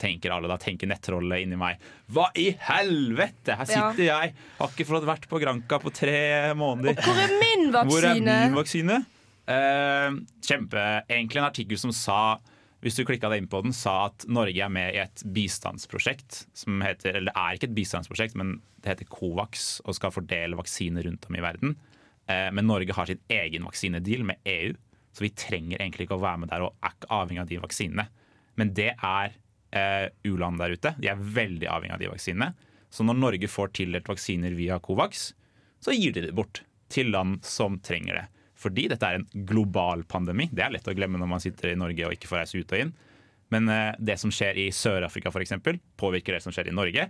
[0.00, 1.80] Tenker alle da, tenker nettrollet inni meg.
[2.08, 3.52] Hva i helvete!
[3.58, 6.96] Her sitter jeg, har ikke fått vært på Granka på tre måneder.
[7.04, 8.38] Hvor er min Hvor er vaksine?
[8.46, 8.96] min vaksine?
[9.50, 10.08] Eh,
[10.46, 12.38] kjempe, egentlig en artikkel som sa
[12.80, 16.44] hvis du klikka deg inn på den, sa at Norge er med i et bistandsprosjekt
[16.56, 20.56] som heter Eller det er ikke et bistandsprosjekt, men det heter Covax og skal fordele
[20.56, 21.74] vaksiner rundt om i verden.
[22.30, 24.72] Eh, men Norge har sin egen vaksinedeal med EU,
[25.12, 27.60] så vi trenger egentlig ikke å være med der og er ikke avhengig av de
[27.66, 28.06] vaksinene.
[28.60, 29.36] Men det er
[29.76, 30.94] eh, u-land der ute.
[30.96, 32.52] De er veldig avhengig av de vaksinene.
[32.90, 35.30] Så når Norge får tildelt vaksiner via Covax,
[35.84, 38.26] så gir de det bort til land som trenger det.
[38.60, 40.50] Fordi dette er en global pandemi.
[40.52, 42.74] Det er lett å glemme når man sitter i Norge og ikke får reise ut
[42.76, 42.92] og inn.
[43.50, 47.08] Men eh, det som skjer i Sør-Afrika eksempel, påvirker det som skjer i Norge.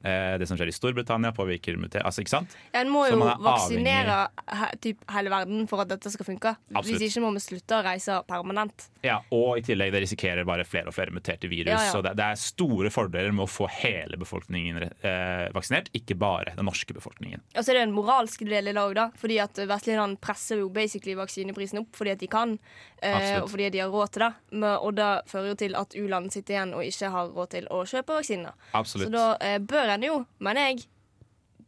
[0.00, 2.00] Eh, det som skjer i Storbritannia, påvirker muter...
[2.06, 2.54] Altså, ikke sant?
[2.70, 6.28] Ja, En må jo man er vaksinere he, typ, hele verden for at dette skal
[6.28, 6.54] funke.
[6.72, 6.88] Absolutt.
[6.88, 8.86] Hvis ikke må vi slutte å reise permanent.
[9.04, 11.72] Ja, Og i tillegg det risikerer bare flere og flere muterte virus.
[11.74, 11.92] Ja, ja.
[11.92, 16.54] Så det, det er store fordeler med å få hele befolkningen eh, vaksinert, ikke bare
[16.56, 17.44] den norske befolkningen.
[17.54, 19.06] Og så er det en moralsk del i dag, da.
[19.20, 22.56] Fordi at vestlige land presser jo basically vaksineprisen opp fordi at de kan.
[23.02, 24.32] Eh, og fordi de har råd til det.
[24.52, 27.68] Men, og det fører jo til at u-land sitter igjen og ikke har råd til
[27.72, 28.56] å kjøpe vaksiner.
[28.76, 29.08] Absolutt.
[29.08, 30.86] Så da eh, bør en jo, mener jeg,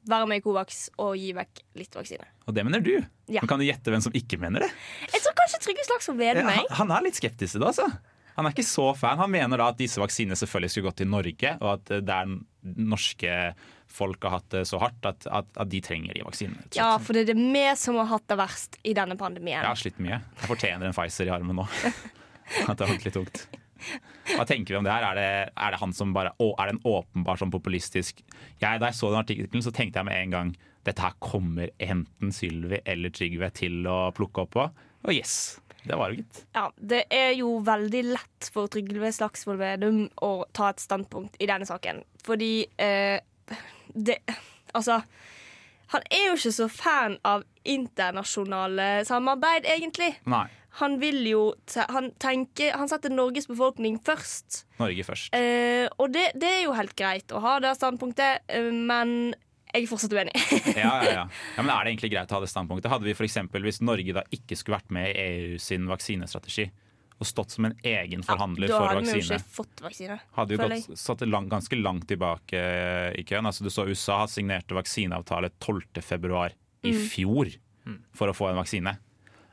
[0.09, 2.27] være med i Covax og gi vekk litt vaksine.
[2.49, 2.95] Og det mener du.
[3.31, 3.43] Ja.
[3.43, 4.71] Men kan du gjette hvem som ikke mener det?
[5.13, 7.87] Jeg tror kanskje Trygve Slagsvold Vedum er han, han er litt skeptisk til det, altså.
[8.33, 9.21] Han er ikke så fan.
[9.21, 12.17] Han mener da at disse vaksinene selvfølgelig skulle gått til Norge, og at eh, det
[12.17, 12.35] er
[12.93, 13.37] norske
[13.93, 16.65] folk har hatt det så hardt at, at, at de trenger de vaksinene.
[16.79, 19.61] Ja, for det er det vi som har hatt det verst i denne pandemien.
[19.61, 20.23] Jeg har slitt mye.
[20.41, 21.67] Jeg fortjener en Pfizer i armen nå.
[22.69, 23.45] At det har vært litt tungt.
[24.37, 25.07] Hva tenker vi om det her?
[25.11, 28.81] Er det, er det han som bare å, Er det en åpenbar sånn populistisk jeg,
[28.81, 32.33] Da jeg så den artikkelen, så tenkte jeg med en gang dette her kommer enten
[32.35, 34.65] Sylvi eller Trygve til å plukke opp på.
[35.07, 36.41] Og yes, det var det, gitt.
[36.57, 41.47] Ja, det er jo veldig lett for Trygve Slagsvold Vedum å ta et standpunkt i
[41.51, 42.03] denne saken.
[42.27, 43.23] Fordi eh,
[43.95, 44.19] det
[44.73, 45.03] Altså,
[45.93, 50.15] han er jo ikke så fan av internasjonale samarbeid, egentlig.
[50.25, 50.47] Nei.
[50.81, 54.63] Han vil jo te Han tenker Han setter Norges befolkning først.
[54.81, 55.35] Norge først.
[55.37, 59.35] Eh, og det, det er jo helt greit å ha det standpunktet, eh, men
[59.73, 60.33] jeg er fortsatt uenig.
[60.77, 61.25] Ja, ja, ja.
[61.57, 62.91] ja, men Er det egentlig greit å ha det standpunktet?
[62.93, 66.71] Hadde vi for eksempel, Hvis Norge da ikke skulle vært med i EU sin vaksinestrategi
[67.23, 70.17] og stått som en egen forhandler da for hadde vi jo ikke fått vaksine.
[70.35, 73.47] hadde jo gått, satt lang, ganske langt tilbake eh, i køen.
[73.47, 76.49] Altså, du så USA signerte vaksineavtale 12.2
[76.83, 76.99] i Mm.
[77.13, 77.53] fjor
[78.19, 78.97] for å få en vaksine.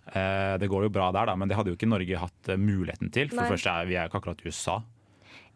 [0.10, 2.58] Eh, det går jo bra der, da, men det hadde jo ikke Norge hatt eh,
[2.60, 3.30] muligheten til.
[3.30, 3.45] For Nei.
[3.45, 4.80] det første er vi er jo ikke akkurat USA.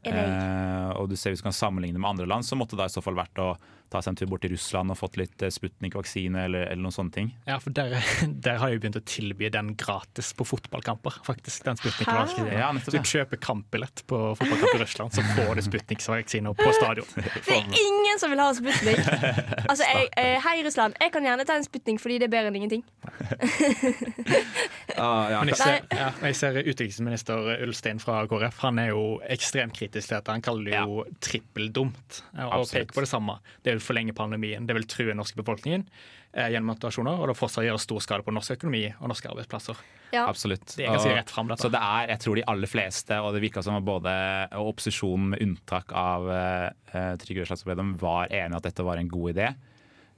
[0.03, 2.93] Eh, og du ser Hvis du kan sammenligne med andre land, så måtte det i
[2.93, 3.53] så fall vært å
[3.93, 6.95] ta seg en tur bort til Russland og fått litt eh, Sputnik-vaksine eller, eller noen
[6.95, 7.31] sånne ting.
[7.49, 7.95] Ja, for der,
[8.47, 11.63] der har de begynt å tilby den gratis på fotballkamper, faktisk.
[11.67, 12.51] Den Sputnik-vaksinen.
[12.57, 17.09] Ja, du kjøper kampbillett på fotballkamp i Russland, så får du Sputnik-vaksine på stadion.
[17.43, 19.01] Det er ingen som vil ha Sputnik.
[19.67, 20.97] Altså, jeg, eh, hei, Russland.
[21.01, 22.83] Jeg kan gjerne ta en Sputnik fordi det er bedre enn ingenting.
[25.43, 28.59] Men jeg ser, ja, jeg ser utviklingsminister Ulstein fra KrF.
[28.63, 30.35] Han er jo ekstremt kritisk til dette.
[30.35, 32.21] Han kaller det jo trippeldumt.
[32.33, 32.73] Og Absolutt.
[32.73, 33.37] peker på det samme.
[33.65, 34.67] Det vil forlenge pandemien.
[34.67, 35.83] Det vil true den norske befolkningen
[36.31, 39.83] eh, gjennom mutasjoner, og det fortsatt gjøre stor skade på norsk økonomi og norske arbeidsplasser.
[40.13, 40.27] Ja.
[40.29, 40.65] Absolutt.
[40.77, 41.65] Det er ganske rett frem, dette.
[41.65, 44.15] Så det er, jeg tror de aller fleste, og det virka som både
[44.61, 49.35] opposisjonen med unntak av eh, Trygve Slagsvold Vedum var enig at dette var en god
[49.35, 49.51] idé.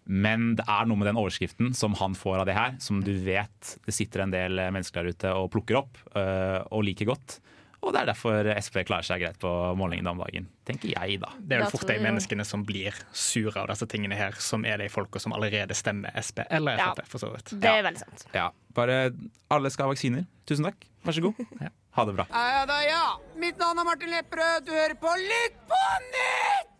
[0.05, 3.15] Men det er noe med den overskriften som han får av det her, som du
[3.25, 7.39] vet det sitter en del mennesker der ute og plukker opp eh, og liker godt.
[7.83, 11.31] Og det er derfor Sp klarer seg greit på målingene om dagen, tenker jeg da.
[11.39, 14.81] Det er vel fort de menneskene som blir sure av disse tingene her, som er
[14.81, 16.91] de folka som allerede stemmer Sp eller Ja.
[17.09, 17.53] For så vidt.
[17.61, 18.27] Det er veldig sant.
[18.35, 19.11] Ja, bare
[19.53, 20.25] alle skal ha vaksiner.
[20.49, 20.87] Tusen takk.
[21.05, 21.41] Vær så god.
[21.95, 22.25] Ha det bra.
[22.27, 23.03] Ja da, ja.
[23.39, 24.65] Mitt navn er Martin Lepperød.
[24.67, 25.77] Du hører på Lytt på
[26.09, 26.73] nytt!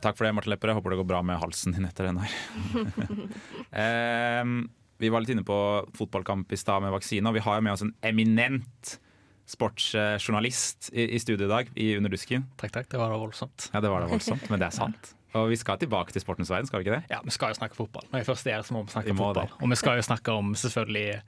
[0.00, 0.78] Takk for det, Martin Lepperød.
[0.78, 2.32] Håper det går bra med halsen din etter den her.
[4.40, 4.54] um,
[5.02, 5.58] vi var litt inne på
[5.98, 8.96] fotballkamp i stad med vaksine, og vi har jo med oss en eminent
[9.52, 12.46] sportsjournalist i, i studio i dag, i Under dusken.
[12.60, 12.88] Takk, takk.
[12.92, 13.68] Det var da voldsomt.
[13.74, 15.12] Ja, det var da voldsomt, men det er sant.
[15.38, 17.08] Og vi skal tilbake til sportens verden, skal vi ikke det?
[17.12, 18.04] Ja, vi skal jo snakke fotball.
[18.12, 19.48] Når jeg først er her, så må vi snakke fotball.
[19.48, 19.62] det.
[19.64, 21.22] Og vi skal jo snakke om selvfølgelig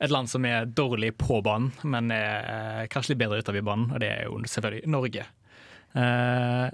[0.00, 3.90] et land som er dårlig på banen, men er eh, kanskje litt bedre utover banen,
[3.92, 5.26] og det er jo selvfølgelig Norge.
[5.92, 6.70] Eh,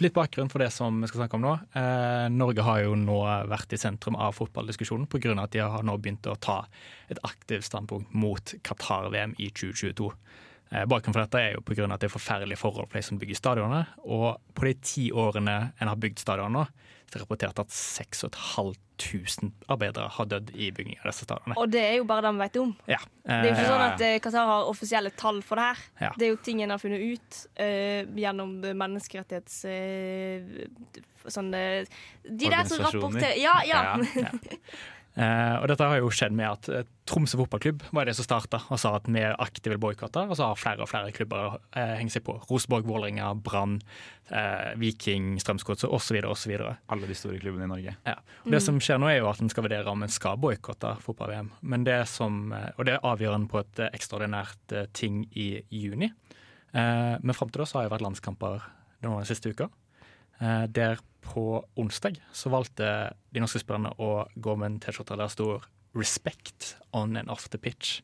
[0.00, 1.52] litt bakgrunn for det som vi skal snakke om nå.
[1.78, 3.18] Eh, Norge har jo nå
[3.50, 5.34] vært i sentrum av fotballdiskusjonen pga.
[5.42, 6.66] at de har nå begynt å ta
[7.08, 10.12] et aktivt standpunkt mot Qatar-VM i 2022.
[10.72, 12.98] Eh, Bakgrunnen for dette er jo på grunn av at det er forferdelige forhold for
[12.98, 13.84] de som bygger stadionene.
[14.08, 16.64] Og på de ti årene en har bygd stadionene,
[17.12, 21.58] så er det rapportert at 6500 arbeidere har dødd i bygging av disse stadionene.
[21.60, 22.72] Og det er jo bare det vi vet om.
[22.88, 23.00] Ja.
[23.26, 25.78] Det er jo ikke Eh, sånn at eh, Qatar har offisielle tall for det her.
[26.06, 26.12] Ja.
[26.16, 27.30] Det er jo ting en har funnet ut
[27.60, 29.64] uh, gjennom menneskerettighets...
[29.68, 31.84] Uh, sånn eh,
[32.24, 33.82] De der som rapporterer Ja, ja.
[34.16, 34.32] Ja.
[35.12, 38.62] Eh, og dette har jo skjedd med at eh, Tromsø fotballklubb var det som starta
[38.72, 41.94] og sa at vi er aktive boikotter, og så har flere og flere klubber eh,
[41.98, 42.38] hengt seg på.
[42.48, 43.80] Rosenborg, Vålerenga, Brann,
[44.80, 46.16] Viking, Strømsgodset osv.
[46.24, 46.52] osv.
[46.88, 47.96] Alle de store klubbene i Norge.
[48.06, 48.14] Ja.
[48.46, 50.94] Og Det som skjer nå, er jo at en skal vurdere om en skal boikotte
[51.04, 51.50] fotball-VM.
[51.60, 56.08] Men det som, og det er avgjørende på et ekstraordinært ting i juni.
[56.72, 58.62] Eh, Men fram til da så har det vært landskamper
[59.02, 59.68] den siste uka.
[60.42, 65.28] Eh, Der på onsdag så valgte de norske spillerne å gå med en T-skjorte der
[65.28, 65.60] det sto
[65.94, 68.02] 'Respect on and off the pitch'.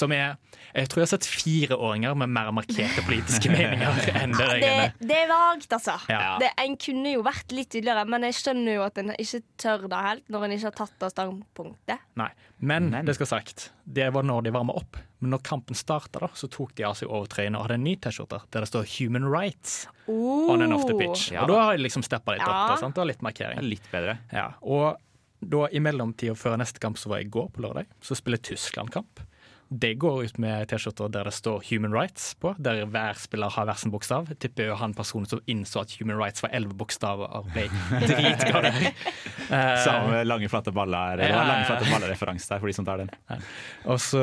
[0.00, 0.36] Som er
[0.72, 5.08] Jeg tror jeg har sett fireåringer med mer markerte politiske meninger enn det Det, egne.
[5.10, 5.96] det er vagt, altså.
[6.08, 6.36] Ja.
[6.40, 9.88] Det, en kunne jo vært litt tydeligere, men jeg skjønner jo at en ikke tør
[9.90, 12.04] det helt når en ikke har tatt det standpunktet.
[12.20, 12.28] Nei.
[12.60, 14.96] Men, Men- det skal sagt, det var når de varma opp.
[15.20, 18.40] Men når kampen starta, så tok de av seg overtrøyene og hadde en ny T-skjorte
[18.50, 20.50] der det står 'Human Rights' Oh.
[20.54, 21.30] on and off the pitch.
[21.32, 21.60] Ja og da.
[21.64, 22.46] har de liksom steppa litt Ja.
[22.46, 22.70] opp.
[22.70, 22.98] Da, sant?
[22.98, 23.68] Og litt Det er markering.
[23.68, 24.18] litt bedre.
[24.32, 24.52] Ja.
[24.62, 24.96] Og
[25.42, 28.38] da i mellomtida før neste kamp, så var jeg i går på lørdag, så spiller
[28.38, 29.20] Tyskland kamp.
[29.70, 33.68] De går ut med T-skjorter der det står 'Human Rights' på, der hver spiller har
[33.68, 34.26] hver sin bokstav.
[34.42, 37.68] Tipper jo han personen som innså at 'Human Rights' var elleve bokstaver, ble
[38.06, 38.90] dritglad der.
[39.50, 41.16] Eh, Samme lange, flate baller.
[41.18, 43.10] Det var lange, flate baller-referanse der for de som tar den.
[43.84, 44.22] Og så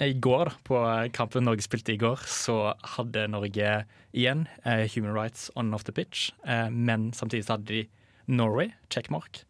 [0.00, 0.80] eh, i går, på
[1.14, 5.84] kampen Norge spilte i går, så hadde Norge igjen eh, human rights on and off
[5.84, 6.32] the pitch.
[6.70, 7.84] Men samtidig så hadde de
[8.26, 9.44] Norway, checkmark,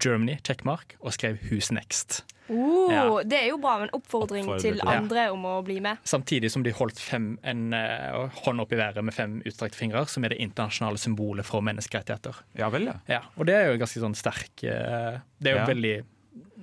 [0.00, 2.22] Germany, checkmark, og skrev 'Who's next'.
[2.48, 3.22] Oh, Ja.
[3.24, 5.32] Det er jo bra med en oppfordring til andre ja.
[5.32, 5.96] om å bli med.
[6.04, 10.04] Samtidig som de holdt fem, en uh, hånd opp i været med fem utstrakte fingre,
[10.06, 12.42] som er det internasjonale symbolet for menneskerettigheter.
[12.58, 12.98] Ja vel, ja.
[13.08, 15.70] Ja, og det er jo ganske sånn sterk uh, Det er jo Ja.
[15.72, 16.04] veldig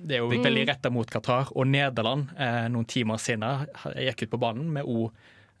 [0.02, 1.52] det er jo veldig retta mot Qatar.
[1.54, 5.12] Og Nederland, eh, noen timer senere, gikk ut på banen med O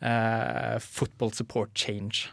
[0.02, 2.28] eh, 'Football Support Change'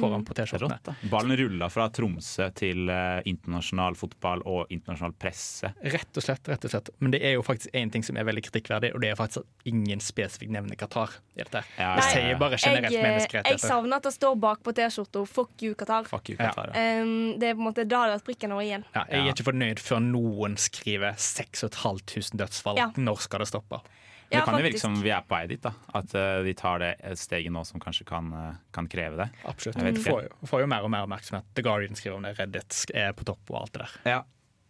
[0.00, 0.78] foran på T-skjortene.
[1.10, 5.72] Ballen rulla fra Tromsø til eh, internasjonal fotball og internasjonal presse.
[5.82, 6.90] Rett og slett, rett og slett.
[7.04, 9.44] Men det er jo faktisk én ting som er veldig kritikkverdig, og det er faktisk
[9.44, 11.18] at ingen spesifikt nevner Qatar.
[11.36, 11.62] i dette.
[11.78, 15.26] Ja, Det sier bare generelt Jeg, eh, jeg savner at det står bak på T-skjorta
[15.26, 16.08] 'fuck you, Qatar'.
[16.08, 16.72] Fuck you, Qatar.
[16.74, 17.02] Ja.
[17.02, 18.84] Um, det er på en måte da det er prikken over igjen.
[18.94, 22.76] Ja, jeg er ikke fornøyd før noen skriver 6500 dødsfall.
[22.76, 22.90] Ja.
[22.96, 23.80] Når skal det stoppe?
[24.28, 25.62] Det kan kan jo virke som vi er på vei dit.
[25.64, 29.28] da At uh, de tar det steget nå som kanskje kan, eh, kan kreve det.
[29.48, 29.80] Absolutt.
[29.82, 31.46] Vi får, får jo mer og mer oppmerksomhet.
[31.56, 33.94] The Guardian skriver om det, Reddit er på topp og alt det der.
[34.12, 34.18] Ja.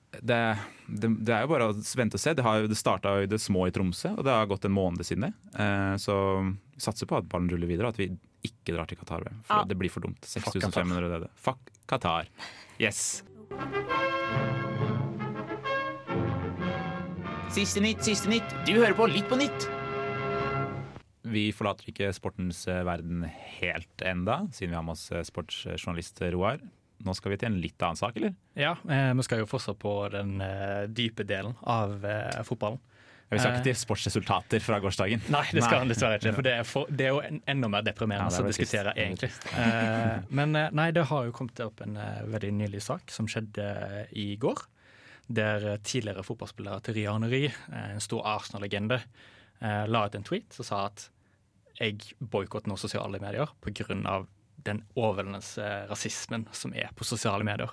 [0.09, 0.39] Det,
[0.87, 2.33] det, det er jo bare å vente og se.
[2.39, 5.05] Det, har det starta i det små i Tromsø, og det har gått en måned
[5.05, 5.35] siden det.
[5.59, 6.15] Uh, så
[6.47, 8.13] vi satser på at ballen ruller videre, og at vi
[8.47, 9.27] ikke drar til Qatar.
[9.43, 9.65] For Ja.
[9.65, 10.23] det blir for dumt.
[10.23, 11.29] Fuck 6500 døde.
[11.35, 12.31] Fuck Qatar.
[12.79, 13.25] Yes.
[17.49, 18.51] Siste nytt, siste nytt.
[18.67, 19.69] Du hører på Litt på nytt.
[21.29, 23.25] Vi forlater ikke sportens eh, verden
[23.59, 26.61] helt enda, siden vi har med oss eh, sportsjournalist Roar.
[27.05, 28.33] Nå skal vi til en litt annen sak, eller?
[28.59, 32.47] Ja, eh, vi skal jo fortsatt på den eh, dype delen av fotballen.
[32.49, 32.81] fotballen.
[33.29, 33.57] Vi skal Eh.
[33.59, 35.21] ikke til sportsresultater fra gårsdagen.
[35.29, 36.33] Nei, det skal han dessverre ikke.
[36.39, 39.05] For det er, for, det er jo en, enda mer deprimerende er å diskutere, er
[39.05, 39.29] egentlig.
[39.53, 43.29] Eh, men eh, nei, det har jo kommet opp en eh, veldig nylig sak som
[43.29, 43.69] skjedde
[44.17, 44.65] i går.
[45.29, 49.01] Der tidligere fotballspillere Thierry Henry, eh, en stor Arsenal-legende,
[49.61, 51.11] eh, la ut en tweet som sa at
[51.79, 54.27] jeg boikotter nå sosiale medier pga.
[54.65, 57.71] den overveldende eh, rasismen som er på sosiale medier.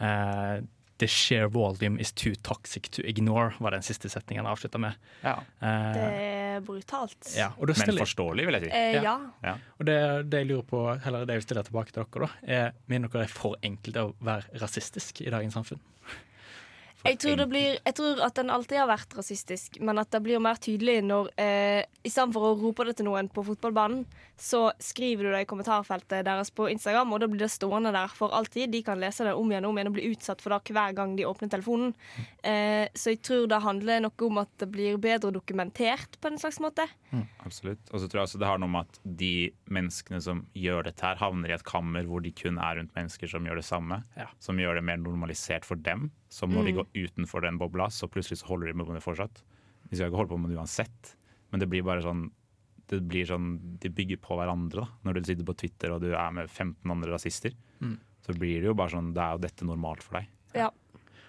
[0.00, 0.60] Eh,
[0.98, 4.96] The sheer volume is too toxic to ignore, var den siste setningen han avslutta med.
[5.22, 5.36] Ja.
[5.62, 7.28] Eh, Det er brutalt.
[7.36, 8.70] ja, og da Men forståelig, vil jeg si.
[8.76, 9.20] Eh, Ja.
[9.44, 9.54] ja.
[9.78, 12.30] Og det, det jeg lurer på, eller det jeg vil stille tilbake til dere, da,
[12.42, 15.78] er mener dere det er for enkelt å være rasistisk i dagens samfunn?
[17.06, 20.20] Jeg tror, det blir, jeg tror at den alltid har vært rasistisk, men at det
[20.24, 24.04] blir mer tydelig når eh, Istedenfor å rope det til noen på fotballbanen,
[24.38, 28.08] så skriver du det i kommentarfeltet deres på Instagram, og da blir det stående der
[28.16, 28.70] for alltid.
[28.72, 30.94] De kan lese det om igjen og om igjen og bli utsatt for det hver
[30.96, 31.92] gang de åpner telefonen.
[32.42, 36.38] Eh, så jeg tror det handler noe om at det blir bedre dokumentert på en
[36.40, 36.86] slags måte.
[37.44, 37.82] Absolutt.
[37.92, 39.32] Og så tror jeg også det har noe med at de
[39.72, 43.28] menneskene som gjør dette her, havner i et kammer hvor de kun er rundt mennesker
[43.30, 44.02] som gjør det samme.
[44.44, 46.10] Som gjør det mer normalisert for dem.
[46.32, 46.76] Som når de Mm.
[46.78, 49.42] går utenfor den bobla, så plutselig så holder de med det fortsatt.
[49.88, 51.14] De skal ikke holde på med det uansett,
[51.50, 52.30] men det blir bare sånn
[52.88, 54.80] det blir sånn, De bygger på hverandre.
[54.80, 57.98] da Når du sitter på Twitter og du er med 15 andre rasister, Mm.
[58.26, 60.26] så blir det jo bare sånn Det er jo dette normalt for deg.
[60.54, 60.70] Ja.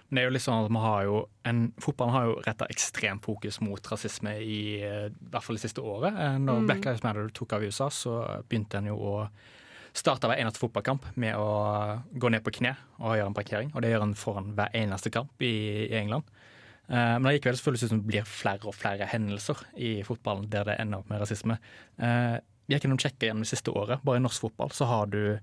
[0.08, 2.66] Men det er jo litt sånn at man har jo en, Fotballen har jo retta
[2.66, 6.16] ekstremt fokus mot rasisme i, eh, i hvert fall det siste året.
[6.18, 6.66] Eh, Når Mm.
[6.66, 9.28] Black Lives Matter tok av i USA, så begynte en jo å
[9.92, 13.74] starte hver eneste fotballkamp med å gå ned på kne og gjøre en parkering.
[13.74, 16.24] Og det gjør en foran hver eneste kamp i, i England.
[16.90, 20.50] Eh, Men allikevel så føles det som det blir flere og flere hendelser i fotballen
[20.50, 21.58] der det ender opp med rasisme.
[21.96, 24.02] Vi Jeg gjennom sjekka gjennom det siste året.
[24.04, 25.40] Bare i norsk fotball så har du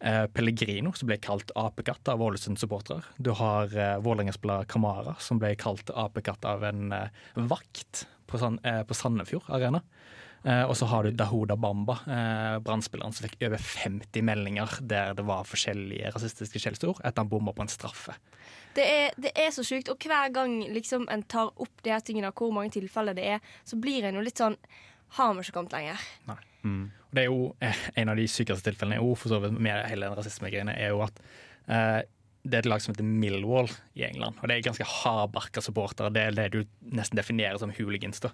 [0.00, 3.02] eh, Pellegrino, som ble kalt apekatt av Ålesund-supportere.
[3.16, 8.60] Du har eh, Vålerenga-spiller Kamara, som ble kalt apekatt av en eh, vakt på, Sand,
[8.66, 9.80] eh, på Sandefjord Arena.
[10.46, 15.16] Eh, og så har du Dahoda Bamba, eh, brannspilleren som fikk over 50 meldinger der
[15.18, 18.14] det var forskjellige rasistiske skjellsord etter han bomma på en straffe.
[18.76, 22.02] Det er, det er så sjukt, og hver gang liksom en tar opp de her
[22.04, 24.58] tingene, hvor mange tilfeller det er, så blir en jo litt sånn
[25.16, 26.02] Har vi ikke kommet lenger?
[27.06, 29.86] Og det er jo eh, En av de sykeste tilfellene jo, for så vidt med
[29.88, 31.20] hele den rasismegreiene er jo at
[31.70, 32.02] eh,
[32.46, 34.38] det er et lag som heter Millwall i England.
[34.38, 36.12] Og det er ganske hardbarka supportere.
[36.14, 36.60] Det er det du
[36.94, 38.22] nesten definerer som hooligans.
[38.22, 38.30] da.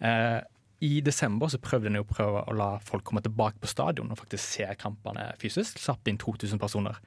[0.00, 0.40] Eh,
[0.82, 4.42] I desember så prøvde en prøve å la folk komme tilbake på stadion og faktisk
[4.42, 5.78] se kampene fysisk.
[5.78, 6.98] Slapp inn 2000 personer.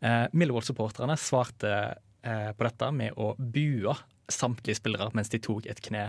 [0.00, 3.92] Eh, Millwall-supporterne svarte på dette med å bue
[4.32, 6.06] samtlige spillere mens de tok et kne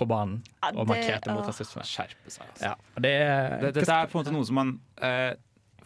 [0.00, 1.82] på banen Ja, og markerte mot rasisme.
[1.84, 2.64] Skjerpe seg, altså.
[2.70, 4.70] Ja, det, er- Det, dette er på en måte noe som man
[5.04, 5.34] eh,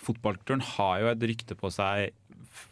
[0.04, 2.12] Fotballkulturen har jo et rykte på seg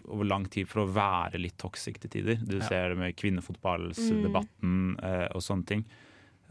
[0.06, 2.36] over lang tid for å være litt toxic til tider.
[2.46, 2.68] Du Ja.
[2.68, 5.84] ser det med kvinnefotballdebatten eh, og sånne ting.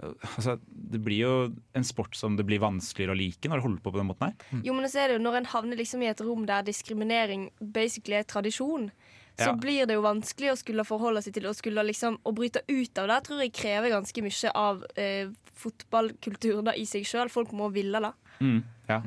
[0.01, 1.33] Eh, Altså, det blir jo
[1.77, 4.31] en sport som det blir vanskeligere å like når du holder på på den måten
[4.31, 4.61] her.
[4.65, 7.49] Jo, men så er det jo når en havner liksom i et rom der diskriminering
[7.61, 8.89] basically er tradisjon,
[9.39, 12.61] så blir det jo vanskelig å skulle forholde seg til og skulle liksom Å bryte
[12.67, 17.31] ut av det tror jeg krever ganske mye av eh, fotballkulturen da i seg sjøl.
[17.31, 18.11] Folk må ville det.
[18.41, 18.99] Mm, ja.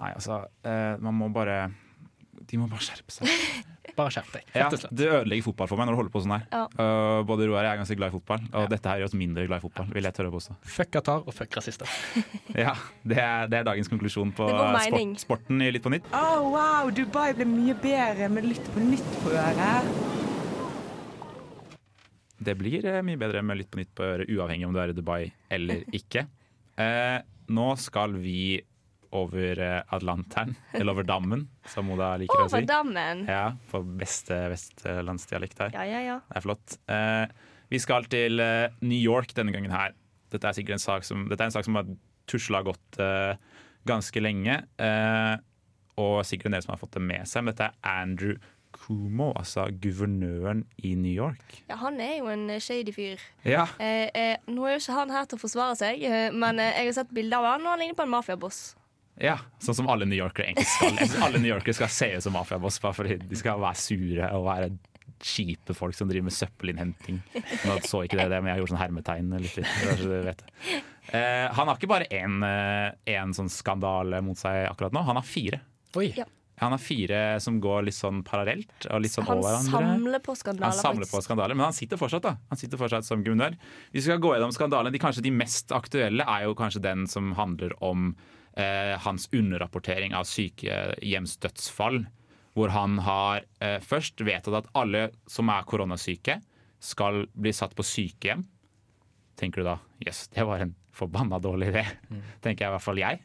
[0.00, 1.70] Nei, altså, eh, man må bare
[2.50, 3.30] De må bare skjerpe seg.
[3.96, 4.44] Bare skjerp deg.
[4.54, 4.92] Ja, rett og slett.
[4.96, 6.44] det ødelegger fotball for meg når du holder på sånn her.
[6.52, 6.60] Ja.
[6.78, 9.16] Uh, både Roar og jeg er ganske glad i fotball, og dette her gjør oss
[9.18, 9.88] mindre glad i fotball.
[9.96, 10.56] vil jeg tørre å påstå.
[10.76, 11.96] Fuck Qatar og fuck rasister.
[12.64, 16.06] Ja, det er, det er dagens konklusjon på sport, sporten i Litt på nytt.
[16.14, 19.90] Å, wow, Dubai ble mye bedre med Litt på nytt på øret.
[22.40, 24.94] Det blir eh, mye bedre med Litt på nytt på øret, uavhengig om du er
[24.94, 26.24] i Dubai eller ikke.
[26.80, 27.18] Eh,
[27.50, 28.60] nå skal vi
[29.16, 32.54] over eh, Atlanteren, eller over dammen, som Oda liker å si.
[32.60, 33.24] Over dammen.
[33.30, 35.74] Ja, på beste vestlandsdialekt her.
[35.74, 36.18] Ja, ja, ja.
[36.28, 36.76] Det er flott.
[36.90, 37.24] Eh,
[37.70, 39.96] vi skal til eh, New York denne gangen her.
[40.30, 41.90] Dette er sikkert en sak som, dette er en sak som har
[42.30, 43.34] tusla godt eh,
[43.90, 44.60] ganske lenge.
[44.78, 45.34] Eh,
[46.00, 47.44] og sikkert en del som har fått det med seg.
[47.44, 48.38] Men dette er Andrew
[48.70, 51.56] Cuomo, altså guvernøren i New York.
[51.68, 53.22] Ja, han er jo en eh, shady fyr.
[53.42, 53.66] Ja.
[53.82, 56.86] Eh, eh, nå er jo ikke han her til å forsvare seg, eh, men jeg
[56.86, 58.60] har sett bilder av han, og han ligner på en mafiaboss.
[59.20, 61.24] Ja, Sånn som alle New Yorkere egentlig skal.
[61.26, 64.46] Alle New Yorkere skal se ut som mafiaboss, bare fordi de skal være sure og
[64.48, 64.70] være
[65.20, 67.20] kjipe folk som driver med søppelinnhenting.
[67.68, 69.34] Nå så ikke det, men jeg gjorde sånn hermetegn.
[69.44, 69.58] Litt,
[70.30, 70.44] litt.
[71.12, 75.26] Eh, han har ikke bare én eh, sånn skandale mot seg akkurat nå, han har
[75.26, 75.60] fire.
[76.16, 76.24] Ja.
[76.60, 80.34] Han har fire som går litt sånn parallelt og litt sånn Han over samler på
[80.36, 80.68] skandaler.
[80.68, 81.14] Han samler faktisk.
[81.16, 83.56] på skandaler, men han sitter fortsatt da Han sitter fortsatt som guvernør.
[83.96, 84.92] Vi skal gå gjennom skandalene.
[84.92, 88.12] De, kanskje de mest aktuelle er jo kanskje den som handler om
[88.56, 92.02] hans underrapportering av sykehjemsdødsfall.
[92.58, 96.40] Hvor han har eh, først vedtatt at alle som er koronasyke,
[96.82, 98.42] skal bli satt på sykehjem.
[99.38, 101.84] Tenker du da jøss, yes, det var en forbanna dårlig idé.
[102.42, 103.20] Tenker jeg i hvert fall jeg.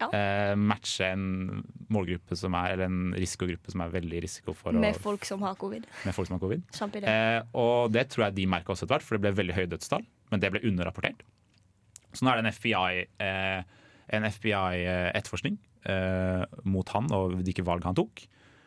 [0.00, 1.60] Eh, matche en
[1.92, 5.26] målgruppe som er, eller en risikogruppe som er veldig i risiko for Med å folk
[5.28, 5.84] som har covid.
[6.06, 6.62] med folk som har covid.
[7.04, 9.70] Eh, og det tror jeg de merka også etter hvert, for det ble veldig høye
[9.74, 10.06] dødstall.
[10.32, 11.20] Men det ble underrapportert.
[12.14, 13.62] Så nå er det en FBI, eh,
[14.12, 15.56] en FBI-etterforskning
[15.88, 18.24] eh, mot han og hvilke valg han tok.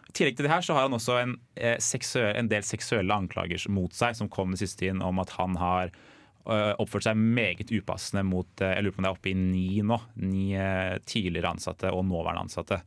[0.09, 3.15] I tillegg til det her så har han også en, eh, seksuell, en del seksuelle
[3.15, 7.17] anklager mot seg som kom den siste tiden om at han har eh, oppført seg
[7.17, 9.99] meget upassende mot eh, Jeg lurer på om det er oppe i ni nå.
[10.21, 12.81] Ni eh, tidligere ansatte og nåværende ansatte.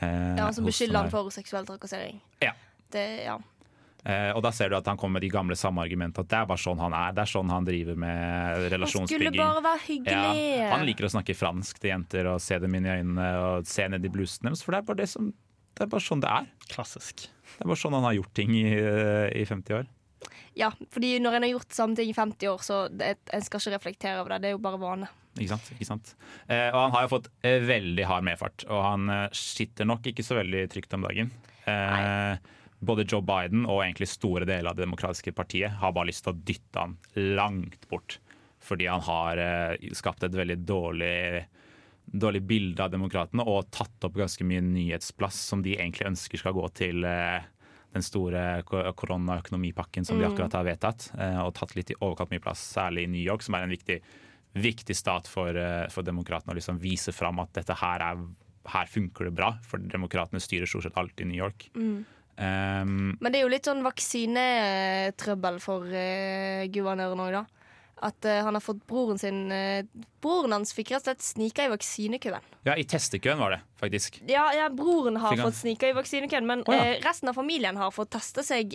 [0.00, 2.18] eh, Ja, som hos beskylder han for seksuell trakassering.
[2.42, 2.52] Ja.
[2.92, 3.38] Det, ja.
[4.06, 6.22] Eh, og da ser du at han kommer med de gamle samme argumentene.
[6.22, 7.16] At det er bare sånn han er.
[7.16, 9.26] Det er sånn han driver med relasjonsbygging.
[9.26, 10.44] Han skulle bare være hyggelig.
[10.60, 13.68] Ja, han liker å snakke fransk til jenter og se dem inn i øynene og
[13.70, 14.62] se ned i blusene deres.
[14.62, 15.32] For det er bare, det som,
[15.74, 16.48] det er bare sånn det er.
[16.70, 17.26] Klassisk.
[17.56, 18.66] Det er bare sånn han har gjort ting i,
[19.42, 19.92] i 50 år.
[20.56, 23.60] Ja, fordi når en har gjort samme ting i 50 år, så det, en skal
[23.60, 24.44] ikke reflektere over det.
[24.44, 25.08] Det er jo bare vane.
[25.36, 25.66] Ikke sant?
[25.74, 26.12] Ikke sant?
[26.48, 30.08] Eh, og han har jo fått eh, veldig hard medfart, og han eh, sitter nok
[30.08, 31.34] ikke så veldig trygt om dagen.
[31.68, 36.26] Eh, både Joe Biden og egentlig store deler av Det demokratiske partiet har bare lyst
[36.26, 36.96] til å dytte han
[37.36, 38.18] langt bort.
[38.66, 41.46] Fordi han har eh, skapt et veldig dårlig,
[42.04, 46.56] dårlig bilde av demokratene og tatt opp ganske mye nyhetsplass som de egentlig ønsker skal
[46.56, 47.46] gå til eh,
[47.96, 50.32] den store koronaøkonomipakken som de Mm.
[50.32, 53.42] akkurat har vedtatt, eh, og tatt litt i overkant mye plass, særlig i New York,
[53.42, 54.00] som er en viktig,
[54.56, 55.52] viktig stat for,
[55.92, 58.20] for demokratene å liksom vise fram at dette her, er,
[58.72, 61.70] her funker det bra, for demokratene styrer stort sett alt i New York.
[61.76, 62.04] Mm.
[62.36, 67.44] Um, Men det er jo litt sånn vaksinetrøbbel for uh, guvernøren òg, da.
[68.04, 69.80] At uh, han har fått broren sin uh,
[70.20, 72.44] Broren hans fikk rett og slett snika i vaksinekøen.
[72.66, 74.18] ja, i testekøen var det, faktisk.
[74.28, 76.98] Ja, ja, broren har fått snika i vaksinekøen, men oh, ja.
[77.06, 78.74] resten av familien har fått teste seg.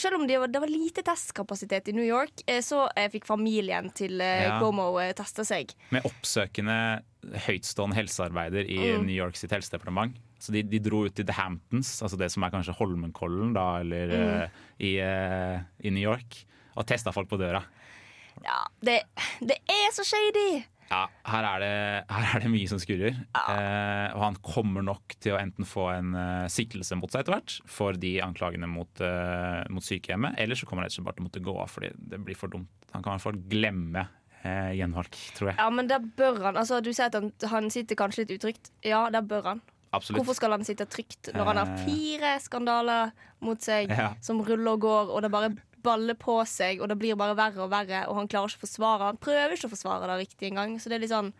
[0.00, 4.16] Selv om det var, det var lite testkapasitet i New York, så fikk familien til
[4.18, 4.56] Ja.
[4.62, 5.76] Cuomo testa seg.
[5.92, 7.04] Med oppsøkende
[7.46, 9.04] høytstående helsearbeider i Mm.
[9.10, 10.16] New York sitt helsedepartement.
[10.38, 13.78] Så de, de dro ut til The Hamptons, altså det som er kanskje Holmenkollen, da,
[13.80, 14.30] eller Mm.
[14.44, 16.42] uh, i, uh, i New York,
[16.76, 17.62] og testa folk på døra.
[18.44, 18.98] Ja, det,
[19.40, 20.62] det er så shady!
[20.90, 21.70] Ja, her er det,
[22.12, 23.16] her er det mye som skurrer.
[23.34, 26.12] Eh, og han kommer nok til å enten få en
[26.52, 29.02] siktelse mot seg etter hvert for de anklagene mot,
[29.74, 31.72] mot sykehjemmet, eller så kommer han rett og slett bare til å måtte gå av
[31.74, 32.70] fordi det blir for dumt.
[32.92, 34.04] Han kan i hvert fall glemme
[34.78, 35.58] gjenvalg, tror jeg.
[35.58, 36.60] Ja, men der bør han.
[36.62, 38.70] Altså, du sier at han, han sitter kanskje litt utrygt.
[38.86, 39.64] Ja, der bør han.
[39.96, 40.20] Absolutt.
[40.20, 41.84] Hvorfor skal han sitte trygt når han har Eh.
[41.86, 44.14] fire skandaler mot seg Ja.
[44.20, 45.50] som ruller og går, og det bare
[45.82, 48.66] baller på seg, og det blir bare verre og verre, og han klarer ikke å
[48.66, 49.06] forsvare.
[49.06, 50.78] Han prøver ikke å forsvare det riktig engang.
[50.80, 51.32] Så det er litt sånn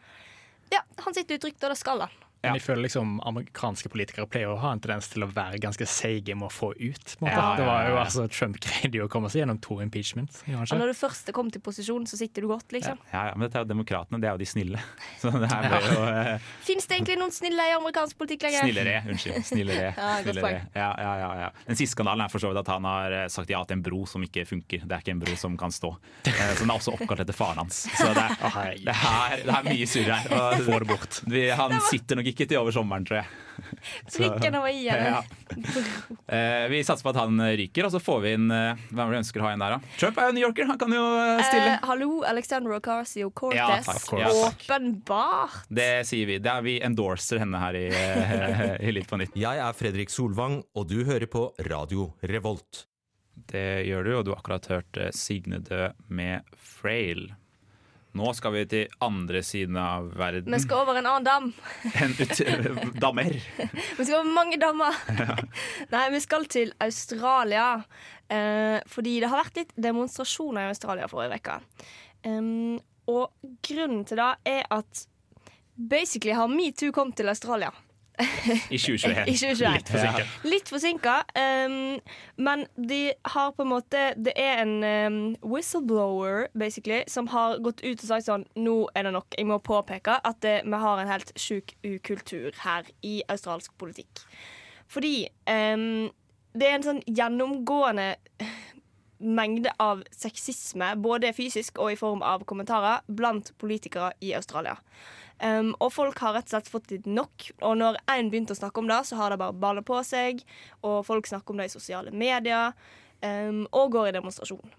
[0.73, 2.11] Ja, han sitter utrygt, og det skal han.
[2.47, 5.87] Men jeg føler liksom Amerikanske politikere pleier å ha en tendens til å være ganske
[5.91, 7.17] seige med å få ut.
[7.21, 7.27] På.
[7.29, 10.43] Ja, ja, Det var jo altså Trump greide jo å komme seg gjennom to impeachments.
[10.47, 12.99] når du først kom til posisjon, så sitter du godt, liksom.
[13.13, 14.83] Ja, ja, men dette er jo demokratene, det er jo de snille.
[15.21, 18.67] Så det her ble jo eh, Fins det egentlig noen snille i amerikansk politikk lenger?
[18.67, 19.45] Snillere, unnskyld.
[19.51, 19.89] Snillere.
[20.07, 20.61] Ja, snillere.
[20.77, 21.49] Ja, ja, ja, ja.
[21.67, 23.83] Den siste skandalen er for så vidt at han har eh, sagt ja til en
[23.87, 24.85] bro som ikke funker.
[24.87, 25.91] Det er ikke en bro som kan stå.
[26.29, 27.83] Eh, Så den er også oppkalt etter faren hans.
[27.97, 30.29] Så det er, det er, det er mye surr her.
[30.37, 31.21] Og bort.
[31.31, 33.29] Vi, han sitter nok ikke til over sommeren, tror jeg.
[34.13, 35.07] Prikken over i-en.
[35.09, 35.21] Ja.
[36.29, 39.17] Eh, Vi satser på at han ryker, og så får vi inn eh, Hvem vi
[39.23, 39.95] ønsker å ha inn der, da?
[39.97, 41.71] Trump er jo New Yorker, han kan jo eh, stille.
[41.79, 43.57] Eh, hallo, Alexandra Ocasio-Cortez.
[43.57, 44.11] Ja, takk.
[44.21, 44.33] Ja.
[44.51, 45.57] Åpenbart.
[45.73, 46.37] Det sier vi.
[46.45, 49.33] Det er vi endorser henne her i, eh, i Litt på nytt.
[49.41, 52.85] Jeg er Fredrik Solvang, og du hører på Radio Revolt.
[53.49, 57.31] Det gjør du, og du har akkurat hørt eh, Signe dø med Frail.
[58.17, 60.55] Nå skal vi til andre siden av verden.
[60.55, 61.49] Vi skal over en annen dam.
[62.03, 63.37] En ut dammer.
[63.99, 64.97] Vi skal over mange dammer.
[65.93, 67.69] Nei, vi skal til Australia.
[68.29, 71.59] Eh, fordi det har vært litt demonstrasjoner i Australia forrige uke.
[72.27, 75.05] Um, og grunnen til det er at
[75.77, 77.71] basically har metoo kommet til Australia.
[78.19, 79.29] I 2021.
[79.29, 79.75] I 2021.
[79.77, 80.35] Litt forsinket.
[80.45, 81.17] Litt forsinka,
[81.67, 82.01] um,
[82.37, 83.01] men de
[83.35, 88.09] har på en måte Det er en um, whistleblower basically som har gått ut og
[88.09, 89.37] sagt sånn Nå er det nok.
[89.37, 94.25] Jeg må påpeke at det, vi har en helt sjuk ukultur her i australsk politikk.
[94.89, 96.07] Fordi um,
[96.57, 98.15] det er en sånn gjennomgående
[99.19, 104.77] mengde av sexisme, både fysisk og i form av kommentarer, blant politikere i Australia.
[105.43, 107.51] Um, og folk har rett og slett fått litt nok.
[107.61, 110.41] Og når én begynte å snakke om det, så har det bare ballet på seg.
[110.83, 112.73] Og folk snakker om det i sosiale medier,
[113.21, 114.77] um, og går i demonstrasjon.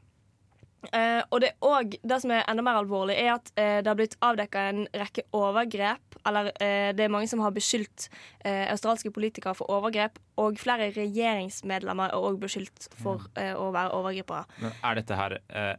[0.93, 3.97] Eh, og det, også, det som er enda mer alvorlig, er at eh, det har
[3.97, 6.17] blitt avdekka en rekke overgrep.
[6.27, 8.07] Eller eh, det er mange som har beskyldt
[8.45, 10.19] eh, australske politikere for overgrep.
[10.41, 14.45] Og flere regjeringsmedlemmer er òg beskyldt for eh, å være overgripere.
[14.63, 15.75] Men er dette her eh,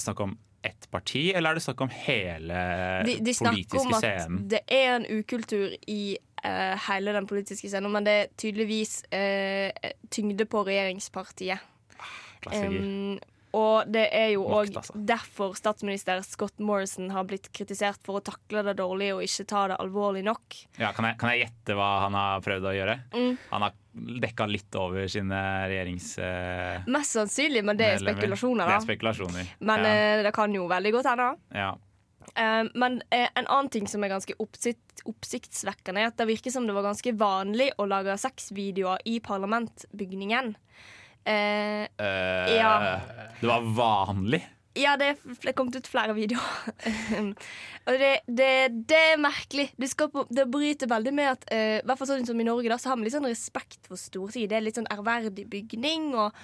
[0.00, 2.62] snakk om ett parti, eller er det snakk om hele
[3.06, 7.92] De, de snakker om at det er en ukultur i eh, hele den politiske scenen,
[7.94, 11.62] men det er tydeligvis eh, tyngde på regjeringspartiet.
[12.42, 12.82] Klassiker.
[12.82, 14.92] Um, og det er jo òg altså.
[15.08, 19.64] derfor statsminister Scott Morrison har blitt kritisert for å takle det dårlig og ikke ta
[19.72, 20.58] det alvorlig nok.
[20.76, 22.98] Ja, kan, jeg, kan jeg gjette hva han har prøvd å gjøre?
[23.16, 23.34] Mm.
[23.54, 23.76] Han har
[24.28, 26.12] dekka litt over sine regjerings...
[26.22, 28.68] Eh, Mest sannsynlig, men det er spekulasjoner.
[28.68, 28.68] spekulasjoner.
[28.68, 29.52] Det er spekulasjoner.
[29.72, 29.96] Men ja.
[29.96, 31.34] eh, det kan jo veldig godt hende.
[31.56, 31.74] ja.
[32.34, 36.54] Eh, men eh, en annen ting som er ganske oppsikt, oppsiktsvekkende, er at det virker
[36.54, 40.54] som det var ganske vanlig å lage sexvideoer i parlamentbygningen.
[41.28, 42.72] Eh, Eh, Ja.
[43.40, 44.40] Det var vanlig.
[44.78, 45.08] ja, det
[45.44, 46.68] er kommet ut flere videoer.
[47.88, 48.50] og det, det,
[48.88, 49.68] det er merkelig.
[49.78, 52.46] Du skal på, det bryter veldig med at eh, i hvert fall sånn som i
[52.46, 54.50] Norge da, så har vi litt sånn respekt for Stortinget.
[54.52, 56.36] Det er litt sånn ærverdig bygning, og,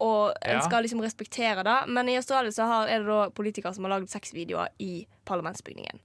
[0.00, 0.64] og en Ja.
[0.66, 1.78] skal liksom respektere det.
[1.90, 5.04] Men i Australia så har, er det da politikere som har lagd seks videoer i
[5.26, 5.98] parlamentsbygningen.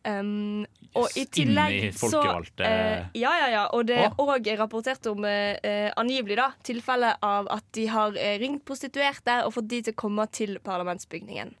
[0.00, 0.64] Um,
[0.96, 2.22] og i tillegg så
[2.64, 3.64] eh, Ja, ja, ja.
[3.76, 8.64] Og det er òg rapportert om eh, angivelig da, tilfelle av at de har ringt
[8.66, 11.52] prostituerte og fått de til å komme til parlamentsbygningen.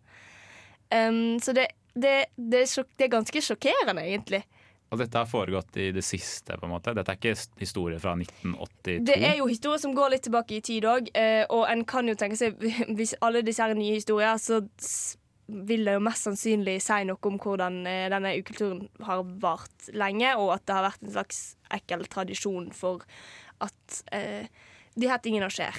[0.90, 4.42] Um, så det, det, det, er sjok det er ganske sjokkerende, egentlig.
[4.90, 6.96] Og dette har foregått i det siste, på en måte.
[6.96, 8.96] Dette er ikke historie fra 1982.
[9.06, 11.12] Det er jo historier som går litt tilbake i tid òg,
[11.54, 12.58] og en kan jo tenke seg
[12.98, 14.64] Hvis alle disse her er nye historier, så
[15.68, 20.34] vil det jo mest sannsynlig si noe om hvordan eh, denne ukulturen har vart lenge,
[20.38, 21.40] og at det har vært en slags
[21.74, 23.06] ekkel tradisjon for
[23.64, 24.46] at eh,
[24.96, 25.76] de her tingene skjer.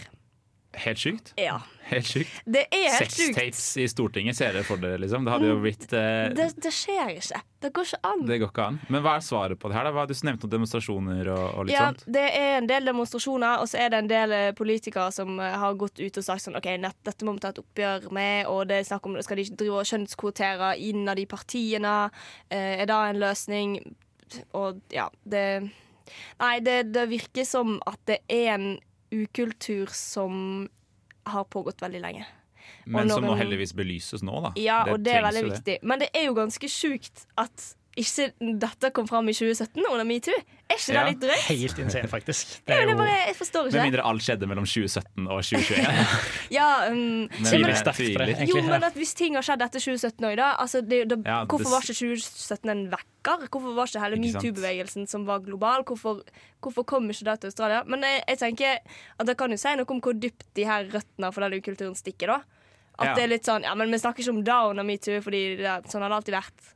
[0.80, 1.34] Helt sykt.
[1.36, 1.58] Ja.
[1.90, 2.32] Helt sykt.
[2.48, 3.34] Det er helt sjukt.
[3.36, 5.26] Sextapes i Stortinget, ser dere for dere, liksom?
[5.28, 7.42] Det hadde jo blitt eh, Det, det skjer ikke.
[7.62, 8.22] Det går ikke an.
[8.30, 8.78] Det går ikke an.
[8.88, 9.90] Men hva er svaret på det her?
[9.90, 9.92] da?
[9.98, 12.06] Hva, du nevnte noen demonstrasjoner og, og litt Ja, sånt.
[12.16, 15.58] det er en del demonstrasjoner, og så er det en del eh, politikere som eh,
[15.66, 18.48] har gått ut og sagt sånn OK, nett, dette må vi ta et oppgjør med,
[18.54, 21.98] og det er snakk om skal de ikke drive og kjønnskvotere innad i partiene?
[22.48, 23.76] Eh, er det en løsning?
[24.56, 25.46] Og ja, det
[26.42, 28.66] Nei, det, det virker som at det er en
[29.12, 30.70] ukultur som
[31.30, 32.26] har pågått veldig lenge.
[32.86, 34.52] Men som nå heldigvis belyses nå, da.
[34.60, 35.78] Ja, og det er veldig viktig.
[35.86, 38.30] Men det er jo ganske sjukt at ikke
[38.62, 40.32] dette kom fram i 2017 under metoo.
[40.72, 41.42] Er ikke Ja, det litt drøyt?
[41.50, 42.54] Helt insane, faktisk.
[42.66, 46.14] Det er bare, jeg forstår Med mindre alt skjedde mellom 2017 og 2021.
[46.56, 48.48] Ja, um, Men jeg.
[48.48, 51.42] Jo, men at hvis ting har skjedd etter 2017 òg, da, altså det, da Ja,
[51.44, 53.46] det- Hvorfor var ikke 2017 en vekker?
[53.52, 55.84] Hvorfor var ikke hele metoo-bevegelsen som var global?
[55.84, 56.24] Hvorfor,
[56.64, 57.84] hvorfor kom ikke det til Australia?
[57.86, 58.80] Men jeg, jeg tenker
[59.20, 61.96] at det kan jo si noe om hvor dypt de her røttene for den ukulturen
[62.00, 62.40] stikker, da.
[63.00, 63.14] At Ja.
[63.16, 65.66] det er litt sånn Ja, men vi snakker ikke om det under metoo, fordi det,
[65.68, 66.72] er- sånn har det alltid vært.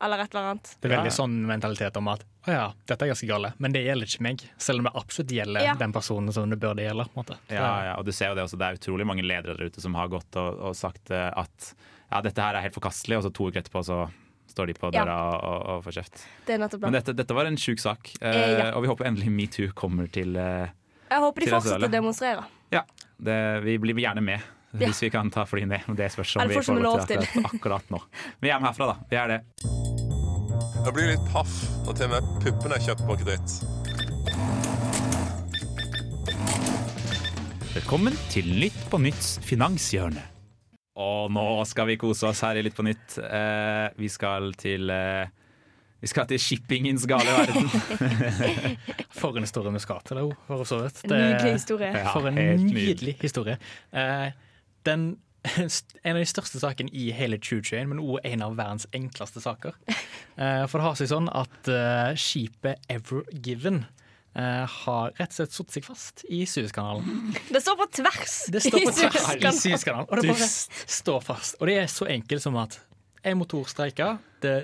[0.00, 0.70] Eller et eller annet.
[0.80, 3.82] Det er veldig sånn mentalitet om at å ja, dette er ganske gale, men det
[3.84, 4.44] gjelder ikke meg.
[4.56, 5.74] Selv om det absolutt gjelder Ja.
[5.76, 7.04] den personen som det burde gjelde.
[7.04, 7.36] på en måte.
[7.52, 9.80] Ja, ja, og du ser jo det også, det er utrolig mange ledere der ute
[9.84, 11.74] som har gått og, og sagt eh, at
[12.10, 14.08] ja, dette her er helt forkastelig, og så to uker etterpå så
[14.50, 15.04] står de på Ja.
[15.04, 16.24] døra og, og får kjeft.
[16.46, 18.70] Det er Men dette, dette var en sjuk sak, eh, Eh, ja.
[18.74, 20.66] og vi håper endelig metoo kommer til eh,
[21.10, 22.44] Jeg håper de fortsetter å demonstrere.
[22.72, 22.82] Ja,
[23.20, 24.40] det, vi blir gjerne med.
[24.70, 24.86] Ja.
[24.86, 25.82] Hvis vi kan ta fly ned.
[25.98, 27.98] Det spørs om vi får lov til akkurat, akkurat nå.
[28.38, 28.96] Vi er med herfra, da.
[29.10, 29.38] Vi er det.
[30.84, 31.56] Jeg blir litt paff
[31.86, 33.50] når til og med puppene er kjøpt på kreditt.
[37.74, 40.22] Velkommen til Nytt på nytts finanshjørne.
[41.00, 43.16] Og nå skal vi kose oss her i Litt på nytt.
[43.22, 45.30] Eh, vi skal til eh,
[46.02, 47.66] Vi skal til shippingens gale verden.
[49.20, 51.02] For en historie vi skal til, da, for så vidt.
[51.08, 51.90] En nydelig historie.
[51.90, 53.16] Ja, for en helt nydelig, nydelig.
[53.20, 53.58] historie.
[53.92, 54.30] Eh,
[54.88, 55.06] den,
[55.56, 59.78] en av de største sakene i hele 2021, men også en av verdens enkleste saker.
[60.40, 63.82] Eh, for det har seg sånn at eh, skipet Ever Given
[64.32, 67.34] eh, har rett og slett satt seg fast i Suezkanalen.
[67.50, 68.36] Det står på tvers!
[68.54, 70.08] Det står på tvers i Suezkanalen.
[70.08, 70.48] Og det bare
[70.96, 71.58] står fast.
[71.60, 72.78] Og det er så enkelt som at
[73.28, 74.54] en motor streika, det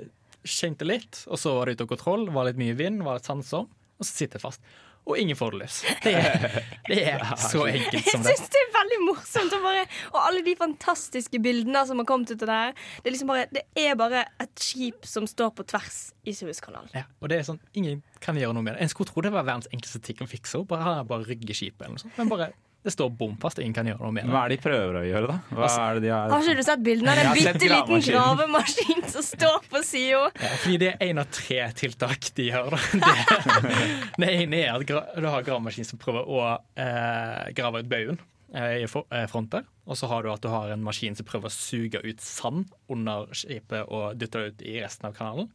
[0.48, 3.28] skjente litt, og så var det ute av kontroll, var litt mye vind, var litt
[3.28, 4.60] sandsom, og så sitter det fast.
[5.06, 5.74] Og ingen får det løs.
[6.02, 6.46] Det er,
[6.90, 8.32] det er så enkelt som Jeg det.
[8.40, 9.52] syns det er veldig morsomt.
[9.54, 12.72] Og, bare, og alle de fantastiske bildene som har kommet ut av det her.
[12.74, 16.90] Det er, liksom bare, det er bare et skip som står på tvers i Suezkanalen.
[16.98, 18.82] Ja, og det er sånn, Ingen kan gjøre noe med det.
[18.82, 20.72] En skulle tro det var verdens enkleste ting å fikse opp.
[20.74, 22.18] Bare, bare rygge skipet eller noe sånt.
[22.18, 22.50] Men bare,
[22.86, 24.30] det står bom fast, og ingen kan gjøre noe med det.
[24.30, 25.36] Hva er det de prøver å gjøre, da?
[25.50, 26.28] Hva Altså, er det de har...
[26.30, 30.20] Har ikke du sett bildene av en bitte liten gravemaskin som står på sida?
[30.38, 32.76] Ja, fordi det er én av tre tiltak de gjør.
[32.96, 36.44] Det, det ene er at du har gravemaskin som prøver å
[36.78, 38.20] eh, grave ut baugen
[38.54, 39.56] eh, i eh.
[39.86, 42.70] Og så har du at du har en maskin som prøver å suge ut sand
[42.92, 45.50] under skipet og dytte det ut i resten av kanalen.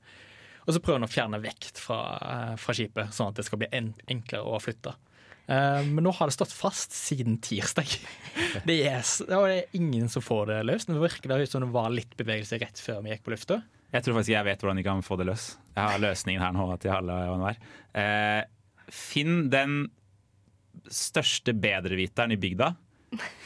[0.68, 3.64] Og så prøver den å fjerne vekt fra, eh, fra skipet, sånn at det skal
[3.64, 4.98] bli en, enklere å flytte.
[5.48, 7.90] Eh, men nå har det stått fast siden tirsdag.
[8.68, 10.90] Det er, ingen som får det løst.
[10.90, 13.62] Det virker ut som det var litt bevegelse rett før vi gikk på lufta.
[13.92, 15.46] Jeg tror faktisk jeg vet hvordan de kan få det løs.
[15.76, 17.60] Jeg har løsningen her nå til alle og enhver.
[18.00, 18.42] Eh,
[18.92, 19.82] finn den
[20.92, 22.72] største bedreviteren i bygda.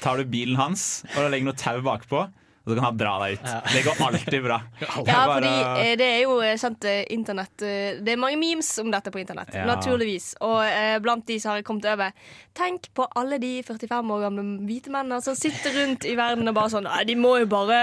[0.04, 2.28] Tar du bilen hans og legger noe tau bakpå,
[2.66, 3.50] og så kan han dra deg ut.
[3.74, 4.62] Det går alltid bra.
[5.06, 5.52] Ja, fordi
[5.86, 9.20] eh, det er jo eh, sant, eh, internett Det er mange memes om dette på
[9.22, 9.66] internett, Ja.
[9.70, 10.32] naturligvis.
[10.42, 12.12] Og eh, blant de som har kommet over
[12.56, 16.56] Tenk på alle de 45 år gamle hvite mennene som sitter rundt i verden og
[16.56, 17.80] bare sånn Nei, de må jo bare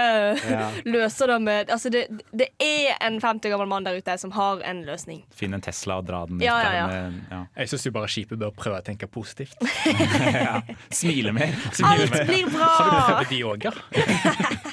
[0.49, 0.67] Ja.
[0.95, 4.33] løse det med Altså, det, det er en 50 år gammel mann der ute som
[4.35, 5.23] har en løsning.
[5.33, 6.85] Finn en Tesla og dra den ut Ja, ja,
[7.31, 7.41] ja.
[7.55, 9.55] Jeg syns bare skipet bør prøve å tenke positivt.
[10.33, 10.59] ja.
[10.93, 11.53] Smile mer.
[11.85, 12.69] Alt blir bra!
[12.73, 14.72] Har du prøvd de òg, ja?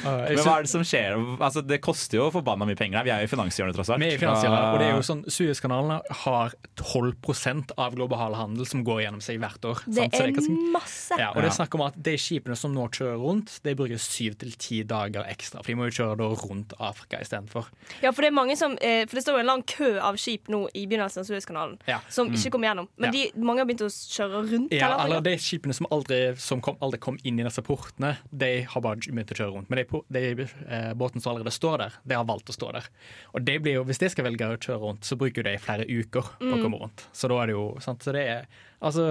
[0.03, 1.17] Men hva er det som skjer?
[1.39, 3.03] Altså, det koster jo forbanna mye penger her.
[3.07, 3.99] Vi er jo i finanshjørnet, tross alt.
[4.01, 8.65] Vi er i finanshjørnet, og det er jo sånn Suezkanalene har 12% av global handel
[8.67, 9.81] som går gjennom seg hvert år.
[9.85, 10.15] Det sant?
[10.17, 11.17] Så er ganske- masse.
[11.19, 13.97] Ja, og det er snakk om at De skipene som nå kjører rundt, De bruker
[13.99, 15.59] syv til ti dager ekstra.
[15.63, 17.67] For de må jo kjøre da rundt Afrika istedenfor.
[18.01, 20.15] Ja, for det er mange som eh, For det står jo en lang kø av
[20.17, 21.99] skip nå i begynnelsen av Suezkanalen Ja.
[22.09, 22.33] som Mm.
[22.35, 22.87] ikke kommer gjennom.
[22.97, 23.29] Men Ja.
[23.31, 24.71] de, mange har begynt å kjøre rundt.
[24.71, 28.61] Ja, eller De skipene som aldri, som kom, aldri kom inn i disse portene, de
[28.63, 29.69] har bare begynt å kjøre rundt.
[29.69, 30.47] Men de, de
[30.95, 32.87] båten som allerede står der, de har valgt å stå der.
[33.35, 35.85] Og det blir jo, Hvis de skal velge å kjøre rundt, så bruker de flere
[35.89, 36.61] uker på å Mm.
[36.63, 37.07] komme rundt.
[37.13, 38.45] Så da er det jo sant, så det er
[38.81, 39.03] Altså,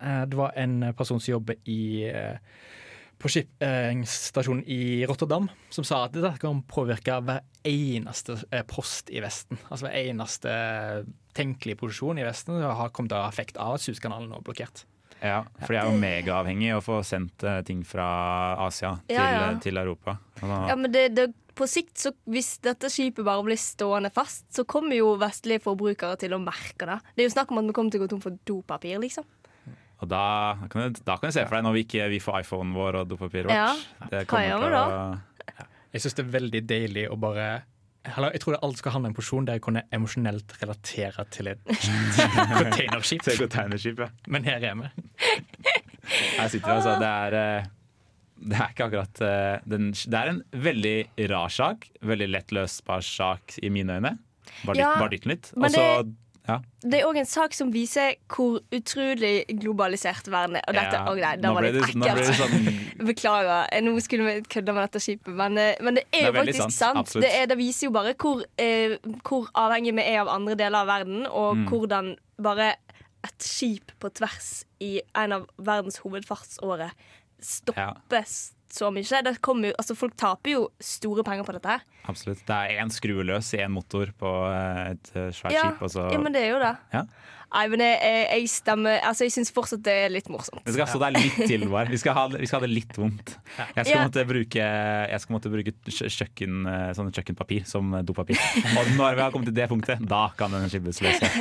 [0.00, 2.38] eh, det var en person som jobber i eh,
[3.20, 9.20] på skipsstasjonen i Rotterdam, som sa at dette kan påvirke hver eneste eh, post i
[9.20, 9.58] Vesten.
[9.70, 10.48] Altså hver eneste
[11.36, 14.84] tenkelige posisjon i Vesten har kommet til å ha effekt av at Suezkanalen er blokkert.
[15.22, 18.06] Ja, for jeg er jo megaavhengig av å få sendt eh, ting fra
[18.66, 19.52] Asia til, Ja, ja.
[19.62, 20.16] til Europa.
[20.42, 24.64] Ja, men det, det, på sikt, så, hvis dette skipet bare blir stående fast, så
[24.66, 26.98] kommer jo vestlige forbrukere til å merke det.
[27.14, 29.28] Det er jo snakk om at vi kommer til å gå tom for dopapir, liksom.
[30.02, 30.22] Og da
[30.72, 32.96] kan, du, da kan du se for deg når vi ikke vi får iPhonen vår
[33.04, 33.54] og dopapiret vårt.
[33.54, 34.82] Ja, Det hva kommer gjør vi da?
[34.82, 35.60] å
[35.92, 37.46] Jeg syns det er veldig deilig å bare
[38.04, 41.46] Jeg tror alt alltid skal handle om en porsjon der jeg kunne emosjonelt relatere til
[41.52, 41.60] et
[42.58, 43.22] containerskip.
[43.22, 44.08] Til containerskip, ja.
[44.26, 44.90] Men her er vi.
[46.38, 46.96] Her sitter vi, altså.
[46.98, 47.68] Det er, eh,
[48.42, 50.96] det er ikke akkurat eh, den, Det er en veldig
[51.30, 51.86] rar sak.
[52.02, 54.16] Veldig lett løsbar sak i mine øyne.
[54.66, 55.52] Bare, Ja, dytt- bare dytt den litt.
[55.56, 56.16] Og så det-
[56.48, 56.56] ja.
[56.82, 60.64] Det er òg en sak som viser hvor utrolig globalisert verden er.
[60.68, 62.34] Og dette, Ja, å nei, det var litt det ekkelt.
[62.34, 62.80] sånn-
[63.12, 63.82] Beklager.
[63.82, 67.08] Nå skulle vi kødde med dette skipet, men, eh, men det er jo faktisk sant,
[67.08, 67.22] sant.
[67.22, 70.82] Det, er, det viser jo bare hvor, eh, hvor avhengig vi er av andre deler
[70.82, 71.68] av verden, og Mm.
[71.68, 72.74] hvordan bare
[73.24, 76.90] et skip på tvers i en av verdens hovedfartsårer
[77.40, 78.24] stopper
[78.72, 79.22] så mye.
[79.24, 81.84] Det jo, altså folk taper jo store penger på dette her.
[82.08, 82.42] Absolutt.
[82.48, 85.84] Det er én skrue løs i én motor på eh, et svært Ja, skip.
[85.86, 86.74] Og så, ja, men det er jo det.
[86.94, 87.04] Ja.
[87.52, 90.62] Nei, men jeg, jeg, jeg stemmer Altså, jeg syns fortsatt det er litt morsomt.
[90.64, 91.90] Vi skal stå der litt til, bare.
[91.92, 93.34] Vi skal ha, vi skal ha det litt vondt.
[93.58, 94.04] Jeg skal, Ja.
[94.06, 94.68] måtte bruke,
[95.12, 98.40] jeg skal måtte bruke kjøkken, eh, sånn kjøkkenpapir som dopapir.
[98.72, 101.20] Og når vi har kommet til det punktet, da kan den skippes løs.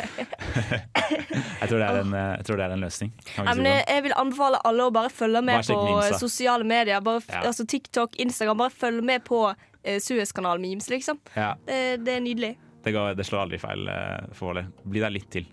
[1.61, 3.11] Jeg tror det er en, eh, det er en løsning.
[3.29, 6.19] Si men jeg, vil anbefale alle å bare følge med Bare på Minsa.
[6.19, 7.01] sosiale medier.
[7.05, 7.43] Bare, Ja.
[7.47, 8.57] altså TikTok, Instagram.
[8.57, 11.19] Bare følg med på uh, Suezkanal-memes, liksom.
[11.21, 11.35] sånn.
[11.35, 12.57] Ja, Det, det er nydelig.
[12.83, 14.63] det, går, det slår aldri feil uh.
[14.83, 15.45] Bli der litt til.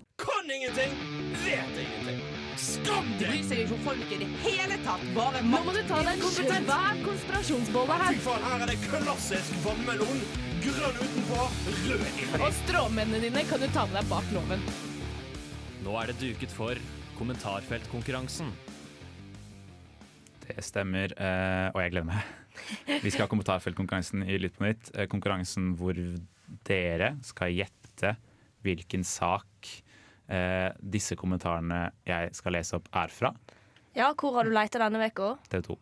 [0.49, 0.91] Kan ingenting,
[1.45, 2.21] vet ingenting.
[2.57, 3.29] Skam Det deg!
[3.29, 5.03] bryr seg ikke om folk i det hele tatt.
[5.13, 8.21] Bare Nå må du ta deg en svær konspirasjonsbolle Fy her.
[8.25, 10.23] faen, her er det klassisk vannmelon.
[10.65, 11.43] Grønn utenpå,
[11.91, 12.25] rød inni.
[12.39, 14.63] Og stråmennene dine kan du ta med deg bak loven.
[15.85, 16.81] Nå er det duket for
[17.19, 18.49] kommentarfeltkonkurransen.
[20.47, 22.25] Det stemmer, eh, og jeg gleder meg.
[23.05, 24.89] Vi skal ha kommentarfeltkonkurransen i Lytt på nytt.
[24.97, 25.93] Eh, Konkurransen hvor
[26.65, 28.15] dere skal gjette
[28.65, 29.69] hvilken sak
[30.29, 33.35] eh, disse kommentarene jeg skal lese opp, er fra.
[33.99, 35.35] Ja, hvor har du leita denne uka?
[35.51, 35.79] TV 2.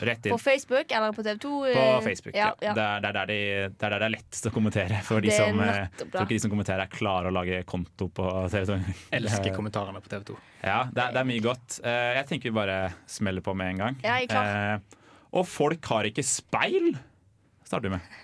[0.00, 0.32] Rett inn.
[0.32, 1.48] På Facebook eller på TV2?
[1.48, 2.54] På eh, Facebook, ja.
[2.60, 2.72] ja.
[2.74, 3.38] Det, er, det, er der de,
[3.74, 5.00] det er der det er lettest å kommentere.
[5.04, 8.08] For de som, eh, nettopp tror ikke de som kommenterer, er klare å lage konto
[8.16, 8.78] på TV 2.
[9.18, 10.38] Elsker kommentarene på TV 2.
[10.62, 11.80] Ja, det er, det er mye godt.
[11.84, 14.00] Eh, jeg tenker vi bare smeller på med en gang.
[14.06, 14.50] Ja, jeg er klar.
[14.80, 15.06] Eh,
[15.40, 16.92] og folk har ikke speil!
[17.66, 18.18] Starter vi med.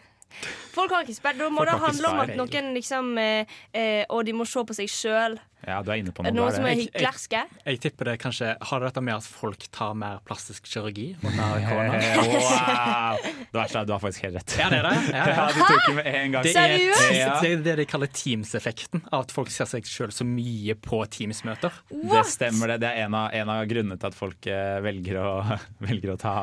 [0.74, 1.38] Folk har ikke spilt.
[1.40, 4.64] Da må Folk det handle om at noen liksom eh, eh, Og de må se
[4.68, 5.38] på seg sjøl.
[5.66, 6.50] Ja, du er inne på noe, noe.
[6.50, 7.40] det som er hyklerske?
[7.64, 11.64] Jeg tipper det kanskje Har det dette med at folk tar mer plastisk kirurgi under
[11.70, 12.02] korona?
[12.20, 13.24] Wow!
[13.24, 14.54] Det verste er du har faktisk helt rett.
[14.60, 15.00] Ja, det er det.
[15.16, 15.46] Ja, ja.
[15.56, 16.46] Du tok det med en gang.
[16.46, 19.02] Det er, det er det de kaller Teams-effekten.
[19.16, 21.80] At folk ser seg sjøl så mye på Teams-møter.
[21.90, 22.82] Det stemmer, det.
[22.84, 25.32] Det er en av, en av grunnene til at folk eh, velger å,
[25.88, 26.36] velger å ta,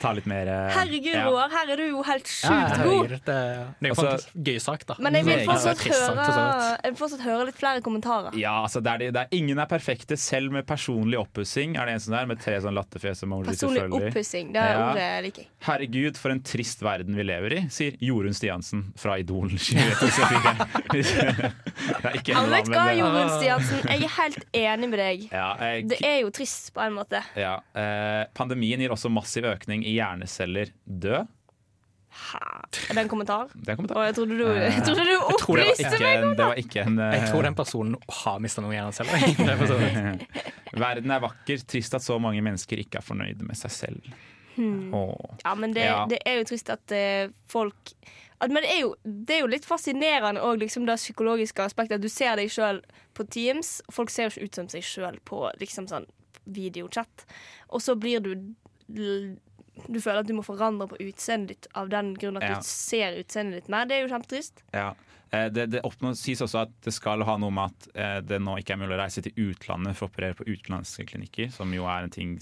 [0.00, 1.24] ta litt mer eh, Herregud, ja.
[1.28, 2.76] Roar, her er du jo helt sjukt god.
[2.76, 4.96] herregud, det, det er jo Altså- gøy sagt, da.
[4.98, 6.26] Men jeg vil fortsatt høre,
[6.82, 8.36] jeg vil fortsatt høre litt flere kommentarer.
[8.38, 11.76] Ja, altså det er, det, er Ingen er perfekte, selv med personlig oppussing.
[11.78, 14.52] Er det en sånn der med tre sånn latterfjes Personlig oppussing.
[14.54, 14.88] Det er Ja.
[14.90, 15.46] ordet jeg liker.
[15.68, 20.74] Herregud, for en trist verden vi lever i, sier Jorunn Stiansen fra Idol 2024.
[22.18, 23.82] ikke en vet hva, Jorunn Stiansen?
[23.88, 25.26] Jeg er helt enig med deg.
[25.32, 27.22] Ja, jeg, Det er jo trist på en måte.
[27.38, 31.22] ja, eh, pandemien gir også massiv økning i hjerneceller dø.
[32.14, 33.48] Er det en kommentar?
[33.54, 33.98] Det er en kommentar.
[33.98, 36.46] Og jeg trodde du, Eh, jeg trodde du jeg tror opplyste ikke meg om Det
[36.46, 39.24] var ikke en eh, Jeg tror den personen har mista noen hjerneceller.
[39.54, 40.22] Er.
[40.84, 44.06] Verden er vakker, trist at så mange mennesker ikke er fornøyd med seg selv.
[44.54, 44.92] Hmm.
[45.42, 46.04] Ja, men det, Ja.
[46.10, 47.92] det er jo trist at uh, folk
[48.38, 51.98] at, Men det er, jo, det er jo litt fascinerende òg, liksom det psykologiske aspektet.
[51.98, 52.80] At du ser deg sjøl
[53.14, 56.06] på Teams, folk ser jo ikke ut som seg sjøl på liksom sånn
[56.44, 57.24] videochat.
[57.70, 58.34] Og så blir du
[59.88, 62.54] Du føler at du må forandre på utseendet ditt av den grunn at Ja.
[62.60, 63.86] du ser utseendet ditt mer.
[63.86, 64.62] Det er jo kjempetrist.
[64.72, 64.92] Ja.
[65.32, 65.80] Eh, Det, det
[66.14, 68.94] sies også at det skal ha noe med at eh, det nå ikke er mulig
[68.94, 72.36] å reise til utlandet for å operere på utenlandske klinikker, som jo er en ting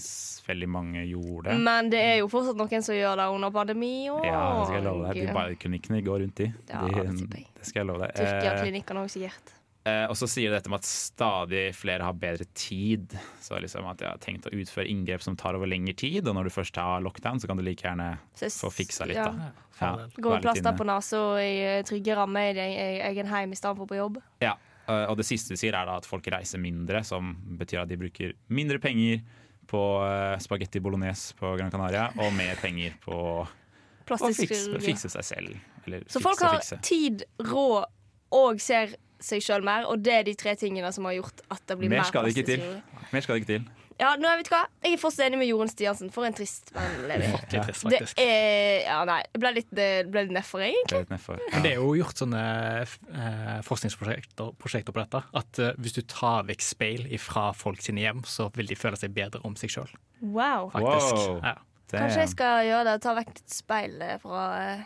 [0.47, 1.57] veldig mange gjorde.
[1.57, 4.25] Men det er jo fortsatt noen som gjør det under pandemi òg.
[4.25, 5.27] Ja, det skal jeg love deg.
[5.27, 6.53] De bioklinikkene går rundt i.
[6.69, 8.13] Ja, de, det det skal jeg love deg.
[8.13, 9.53] Eh, Tyrkia-klinikkene òg, sikkert.
[9.83, 13.17] Eh, og så sier det dette med at stadig flere har bedre tid.
[13.43, 16.37] Så liksom at jeg har tenkt å utføre inngrep som tar over lengre tid, og
[16.37, 19.27] når du først har lockdown, så kan du like gjerne få fiksa litt, ja.
[19.27, 19.51] da.
[19.81, 22.77] Ja, Gå litt plaster på nesa og i eh, trygge rammer i din
[23.09, 24.21] egen heim i stedet for på jobb.
[24.43, 24.53] Ja,
[24.87, 27.91] eh, og det siste du sier er da at folk reiser mindre, som betyr at
[27.91, 29.19] de bruker mindre penger
[29.67, 35.27] på eh, spagetti bolognese på Gran Canaria, og mer penger på å fikse, fikse seg
[35.27, 35.59] selv.
[35.83, 36.79] Eller Så fikse folk har fikse.
[36.87, 37.91] tid, råd
[38.33, 41.63] og ser seg sjøl mer, og det er de tre tingene som har gjort at
[41.69, 43.07] det blir mer, Mer skal det ikke plastisk til.
[43.13, 43.71] Mer skal det ikke til.
[44.01, 44.63] Ja, nå, vet du hva?
[44.83, 46.09] Jeg er fortsatt enig med Jorunn Stiansen.
[46.13, 47.35] For en trist mann lever.
[47.51, 49.19] Trist, Det er Ja, nei.
[49.31, 50.89] Det ble litt, det ble litt nedfor, egentlig.
[50.89, 51.43] Det litt nedfor.
[51.53, 52.43] Men det er jo gjort sånne
[52.81, 55.21] eh, forskningsprosjekter prosjekter på dette.
[55.39, 58.99] At eh, hvis du tar vekk speil fra folk sine hjem, så vil de føle
[58.99, 59.93] seg bedre om seg sjøl.
[60.23, 60.71] Wow.
[60.73, 61.13] Faktisk.
[61.21, 61.39] Wow.
[61.43, 61.55] Ja.
[61.93, 62.97] Kanskje jeg skal gjøre det.
[63.05, 64.85] Ta vekk et speil fra eh,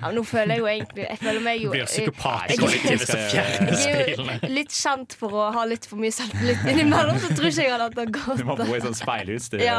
[0.00, 3.04] ja, men Nå føler jeg jo egentlig Jeg føler meg jo Blir psykopat i kollektivet
[3.06, 7.20] som fjerner Jeg er jo litt kjent for å ha litt for mye selvtillit innimellom,
[7.22, 8.40] så tror ikke jeg hadde hatt det godt.
[8.40, 9.58] Du må bo i sånn speilhus, du.
[9.62, 9.78] Ja.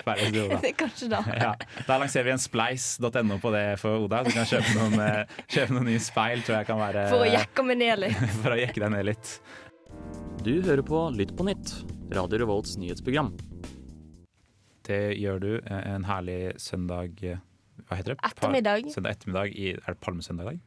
[0.00, 0.72] Speilhus, du, Oda.
[0.82, 1.20] Kanskje da.
[1.32, 1.52] Ja.
[1.88, 4.22] Da lanserer vi en spleis.no på det for Oda.
[4.24, 7.26] Så du kan kjøpe noen, eh, kjøpe noen nye speil, tror jeg kan være For
[7.26, 8.22] å jekke meg ned litt.
[8.44, 9.34] For å jekke deg ned litt.
[10.46, 11.72] Du hører på Lytt på nytt,
[12.14, 13.32] Radio Revolts nyhetsprogram.
[14.86, 17.40] Det gjør du eh, en herlig søndag eh,
[17.86, 18.18] Hva heter det?
[18.26, 18.88] Ettermiddag.
[18.94, 20.58] Søndag ettermiddag i, Er det palmesøndag i dag?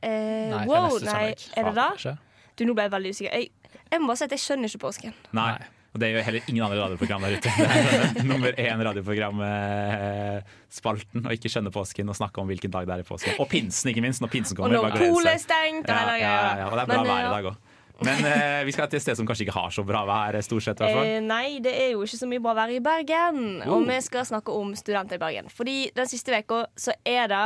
[0.00, 1.24] Eh, Nei, det wow, nei,
[1.58, 2.14] er det da?
[2.56, 3.34] Du, nå ble jeg veldig usikker.
[3.36, 5.14] Jeg, jeg må bare si at jeg skjønner ikke påsken.
[5.36, 5.52] Nei.
[5.90, 7.50] Og det gjør heller ingen andre radioprogram der ute.
[7.58, 12.46] Det er sånn nummer én radioprogram eh, spalten og ikke skjønne påsken og snakke om
[12.52, 13.34] hvilken dag det er i påsken.
[13.42, 14.22] Og pinsen, ikke minst.
[14.22, 14.76] Når pinsen Og kommer.
[14.78, 15.90] når bare polet er stengt.
[15.90, 17.58] Ja, og ja, ja, og det er bra Men, vær i dag òg.
[18.06, 20.64] Men eh, vi skal til et sted som kanskje ikke har så bra vær, stort
[20.64, 20.80] sett.
[20.80, 21.10] i hvert fall.
[21.10, 23.44] Eh, nei, det er jo ikke så mye bra vær i Bergen.
[23.64, 23.76] Oh.
[23.76, 25.52] Og vi skal snakke om studenter i Bergen.
[25.52, 27.44] Fordi den siste uka så er det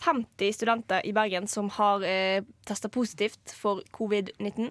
[0.00, 4.70] 50 studenter i Bergen som har eh, testa positivt for covid-19.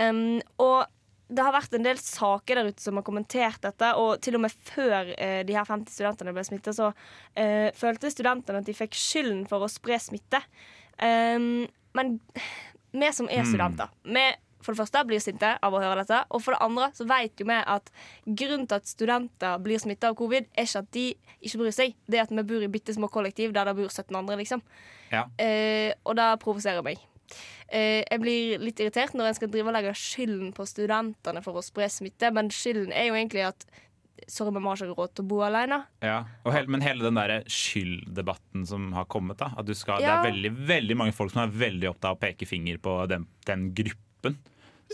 [0.00, 0.86] Um, og
[1.34, 4.44] det har vært en del saker der ute som har kommentert dette, og til og
[4.44, 6.90] med før eh, de her 50 studentene ble smittet, så
[7.38, 10.42] eh, følte studentene at de fikk skylden for å spre smitte.
[10.98, 11.64] Um,
[11.96, 12.18] men
[12.94, 14.26] vi som er studenter, studenter, vi
[14.64, 17.40] for det første blir sinte av å høre dette, og for det andre så vet
[17.40, 17.90] jo vi at
[18.24, 21.06] grunnen til at studenter blir smitta av covid, er ikke at de
[21.44, 23.90] ikke bryr seg, det er at vi bor i bitte små kollektiv der det bor
[23.90, 24.64] 17 andre, liksom.
[25.12, 25.26] Ja.
[25.38, 27.02] Eh, og det provoserer meg.
[27.68, 31.58] Eh, jeg blir litt irritert når en skal drive og legge skylden på studentene for
[31.58, 33.66] å spre smitte, men skylden er jo egentlig at
[34.30, 35.80] Sorry, vi har ikke råd til å bo alene.
[36.00, 39.50] Ja, hele, Men hele den der skylddebatten som har kommet, da.
[39.58, 40.22] At du skal, Ja.
[40.22, 42.94] Det er veldig, veldig mange folk som er veldig opptatt av å peke finger på
[43.10, 44.38] den, den gruppen.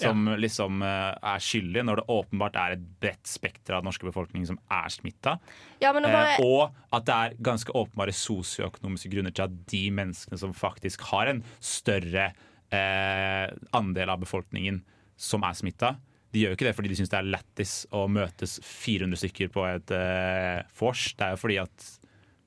[0.00, 4.06] Som liksom eh, er skyldig, når det åpenbart er et bredt spekter av den norske
[4.08, 5.38] befolkningen som er smitta.
[5.82, 9.82] Ja, men bare- Eh, og at det er ganske åpenbare sosioøkonomiske grunner til at de
[9.90, 12.32] menneskene som faktisk har en større
[12.72, 14.82] eh, andel av befolkningen
[15.20, 15.96] som er smitta,
[16.32, 19.48] de gjør jo ikke det fordi de syns det er lættis å møtes 400 stykker
[19.50, 21.08] på et eh, vors.
[21.18, 21.88] Det er jo fordi at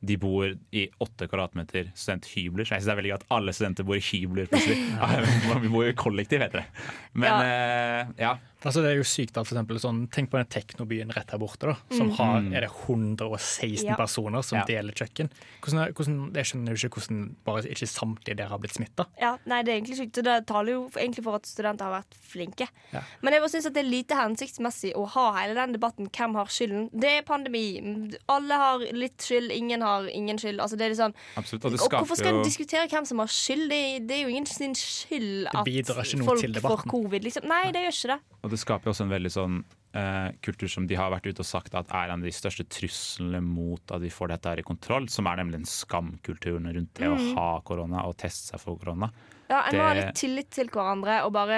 [0.03, 2.67] de bor i åtte kvadratmeter studenthybler.
[2.67, 4.79] Så jeg synes det er veldig gøy at alle studenter bor i hybler plutselig.
[5.63, 6.87] Vi bor jo i kollektiv, heter det.
[7.23, 8.33] Men eh, ja.
[8.63, 11.37] Altså, det er jo sykt at for eksempel, sånn, Tenk på den teknobyen rett her
[11.39, 12.15] borte, da, som Mm.
[12.17, 12.55] har Mm.
[12.55, 13.95] er det 116 Ja.
[13.95, 14.65] personer som Ja.
[14.65, 15.29] deler kjøkken.
[15.61, 19.05] Hvordan, hvordan, jeg skjønner jo ikke hvordan bare ikke samtlige der har blitt smitta.
[19.19, 20.23] Ja, nei, det er egentlig sykt.
[20.23, 22.67] Det taler jo egentlig for at studenter har vært flinke.
[22.93, 23.01] Ja.
[23.21, 26.09] Men jeg bare synes at det er lite hensiktsmessig å ha hele den debatten.
[26.09, 26.89] Hvem har skylden?
[26.97, 28.15] Det er pandemi.
[28.29, 30.59] Alle har litt skyld, ingen har ingen skyld.
[30.59, 31.65] Altså, det er litt sånn Absolutt.
[31.65, 33.69] Og det Og hvorfor skal jo en diskutere hvem som har skyld?
[33.69, 37.23] Det, det er jo ingen sin skyld at folk får covid.
[37.23, 37.45] Liksom.
[37.47, 38.19] Nei, det gjør ikke det.
[38.43, 39.57] Og det skaper også en veldig sånn
[39.97, 42.63] eh, kultur som de har vært ute og sagt at er en av de største
[42.69, 46.93] truslene mot at vi får dette her i kontroll, som er nemlig den skamkulturen rundt
[46.97, 47.13] det Mm.
[47.13, 49.11] å ha korona og teste seg for korona.
[49.51, 51.57] Ja, En må ha litt tillit til hverandre og bare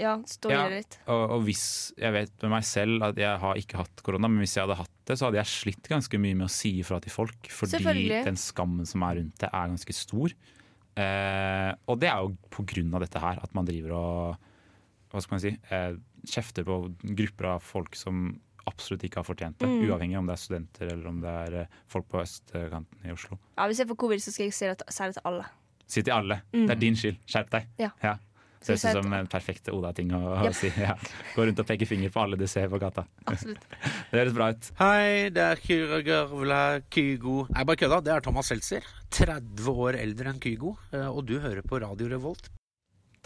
[0.00, 0.96] ja, stå Ja, i det litt.
[1.06, 1.64] og, og hvis
[2.00, 4.78] jeg vet med meg selv at jeg har ikke hatt korona, men hvis jeg hadde
[4.80, 7.50] hatt det, så hadde jeg slitt ganske mye med å si ifra til folk.
[7.54, 10.34] Fordi den skammen som er rundt det, er ganske stor.
[11.00, 14.46] Eh, og det er jo på grunn av dette her, at man driver og
[15.10, 15.94] hva skal man si, eh,
[16.26, 19.66] kjefter på grupper av folk som absolutt ikke har fortjent det.
[19.66, 19.88] Mm.
[19.88, 23.38] Uavhengig om det er studenter eller om det er eh, folk på østkanten i Oslo.
[23.56, 25.46] Ja, Hvis jeg får covid, så skal jeg si det, til alle.
[25.90, 26.42] Si til alle.
[26.52, 26.66] Mm.
[26.68, 27.16] Det er din skyld.
[27.26, 27.70] Skjerp deg.
[27.80, 27.90] Ja.
[28.60, 30.52] Ser Skal ut som en perfekt Oda-ting å, å Ja.
[30.52, 30.68] si.
[30.76, 30.92] Ja.
[31.34, 33.06] Gå rundt og peke finger på alle du ser på gata.
[33.26, 33.64] Absolutt.
[34.12, 34.68] Det høres bra ut.
[34.78, 36.60] Hei, det er Kyra Gørvla
[36.92, 38.02] Kygo Nei, bare kødda.
[38.04, 38.84] Det er Thomas Seltzer.
[39.16, 40.76] 30 år eldre enn Kygo.
[40.92, 42.50] eh, Og du hører på Radio Revolt.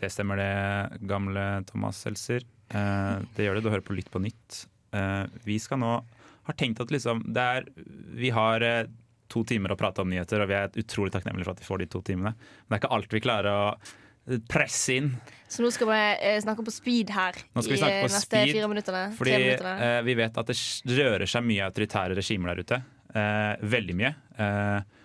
[0.01, 2.45] Det stemmer det, gamle Thomas Seltzer.
[2.69, 3.65] Eh, det gjør det.
[3.65, 4.65] Du hører på Lytt på nytt.
[4.95, 5.97] Eh, vi skal nå
[6.45, 7.69] har tenkt at liksom det er,
[8.15, 8.87] Vi har eh,
[9.33, 11.85] to timer å prate om nyheter, og vi er utrolig takknemlige for at vi får
[11.85, 12.35] de to timene.
[12.37, 15.13] Men det er ikke alt vi klarer å eh, presse inn.
[15.49, 18.11] Så nå skal vi eh, snakke på speed her Nå skal vi snakke eh, på
[18.13, 19.07] neste speed, fire minuttene.
[19.17, 19.39] Fordi
[20.11, 20.59] vi vet at det
[20.99, 22.83] rører seg mye autoritære regimer der ute.
[23.15, 24.13] Eh, veldig mye.
[24.45, 25.03] Eh,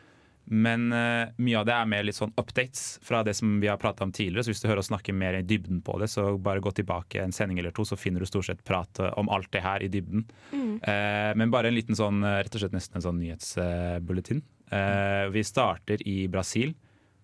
[0.50, 3.78] men uh, mye av det er mer litt sånn updates fra det som vi har
[3.82, 4.44] prata om tidligere.
[4.44, 7.22] Så hvis du hører oss snakke mer i dybden på det, så bare gå tilbake
[7.22, 9.90] en sending eller to, så finner du stort sett prat om alt det her i
[9.94, 10.26] dybden.
[10.52, 10.76] Mm.
[10.82, 14.42] Uh, men bare en liten sånn, eh, rett og slett nesten en sånn nyhetsbulletin.
[14.74, 16.76] Uh, vi starter i Brasil.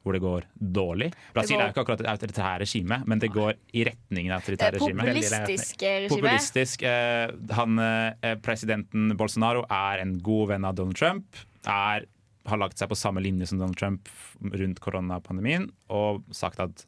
[0.05, 1.07] Hvor det går dårlig.
[1.33, 4.43] Brasil går- er jo ikke akkurat et autoritært regime, men det går i retningen av
[4.43, 5.01] autoritært regime.
[5.01, 6.09] populistisk eh, regime.
[6.13, 6.83] Populistisk.
[6.85, 11.25] Eh, han, eh, presidenten Bolsonaro er en god venn av Donald Trump.
[11.65, 12.05] Er,
[12.45, 14.09] har lagt seg på samme linje som Donald Trump
[14.53, 16.85] rundt koronapandemien og sagt at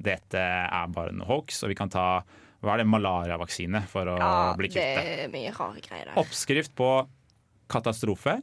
[0.00, 2.22] dette er bare en hoax, og vi kan ta
[2.60, 5.24] hva er det, malariavaksine for å Ja, bli kvitt det.
[5.24, 6.16] er mye rare greier der.
[6.20, 6.88] Oppskrift på
[7.72, 8.40] katastrofe.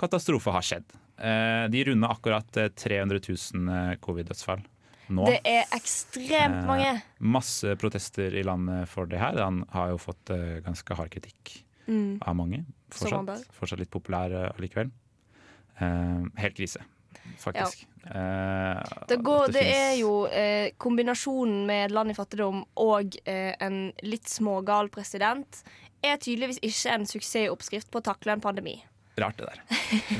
[0.00, 0.84] Katastrofe har skjedd.
[1.22, 4.62] Eh, de runder akkurat eh, 300 000 eh, covid-dødsfall
[5.12, 5.26] nå.
[5.28, 6.92] Det er ekstremt Eh, mange.
[7.20, 9.36] Masse protester i landet for det her.
[9.42, 11.60] Han har jo fått eh, ganske hard kritikk
[11.90, 12.20] Mm.
[12.22, 12.60] av mange.
[12.94, 14.92] Fortsatt, fortsatt litt populær eh, allikevel.
[15.82, 16.82] Eh, helt krise,
[17.42, 17.86] faktisk.
[18.06, 23.18] Eh, Det, går, det, det er jo eh, kombinasjonen med et land i fattigdom og
[23.24, 25.62] eh, en litt smågal president
[26.02, 28.80] er tydeligvis ikke en suksessoppskrift på å takle en pandemi.
[29.20, 29.58] Rart det der.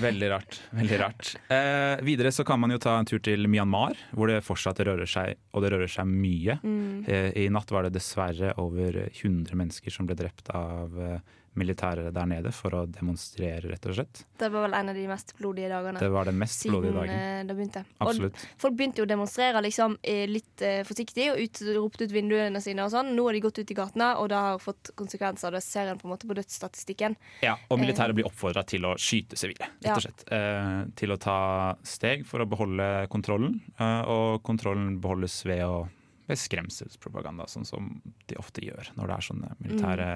[0.03, 0.59] Veldig rart.
[0.77, 1.31] veldig rart.
[1.49, 5.09] Eh, videre så kan man jo ta en tur til Myanmar, hvor det fortsatt rører
[5.09, 6.59] seg, og det rører seg mye.
[6.61, 7.05] Mm.
[7.09, 12.11] Eh, I natt var det dessverre over 100 mennesker som ble drept av eh, militære
[12.15, 14.23] der nede for å demonstrere, rett og slett.
[14.41, 16.01] Det var vel en av de mest blodige dagene.
[16.01, 17.13] Det var den mest blodige dagen.
[17.13, 17.85] Siden eh, det begynte.
[17.99, 18.41] Absolutt.
[18.41, 22.15] Og folk begynte jo å demonstrere liksom, eh, litt eh, forsiktig og ut, ropte ut
[22.15, 23.13] vinduene sine og sånn.
[23.17, 25.53] Nå har de gått ut i gatene, og det har fått konsekvenser.
[25.53, 27.17] Det ser en på en måte på dødsstatistikken.
[27.45, 30.27] Ja, og militæret blir oppfordra til å skyte sivile, rett og slett.
[30.33, 31.41] Eh, til å ta
[31.87, 35.83] steg for å beholde kontrollen, eh, og kontrollen beholdes ved å
[36.29, 37.89] ved skremselspropaganda, sånn som
[38.31, 40.09] de ofte gjør når det er sånne militære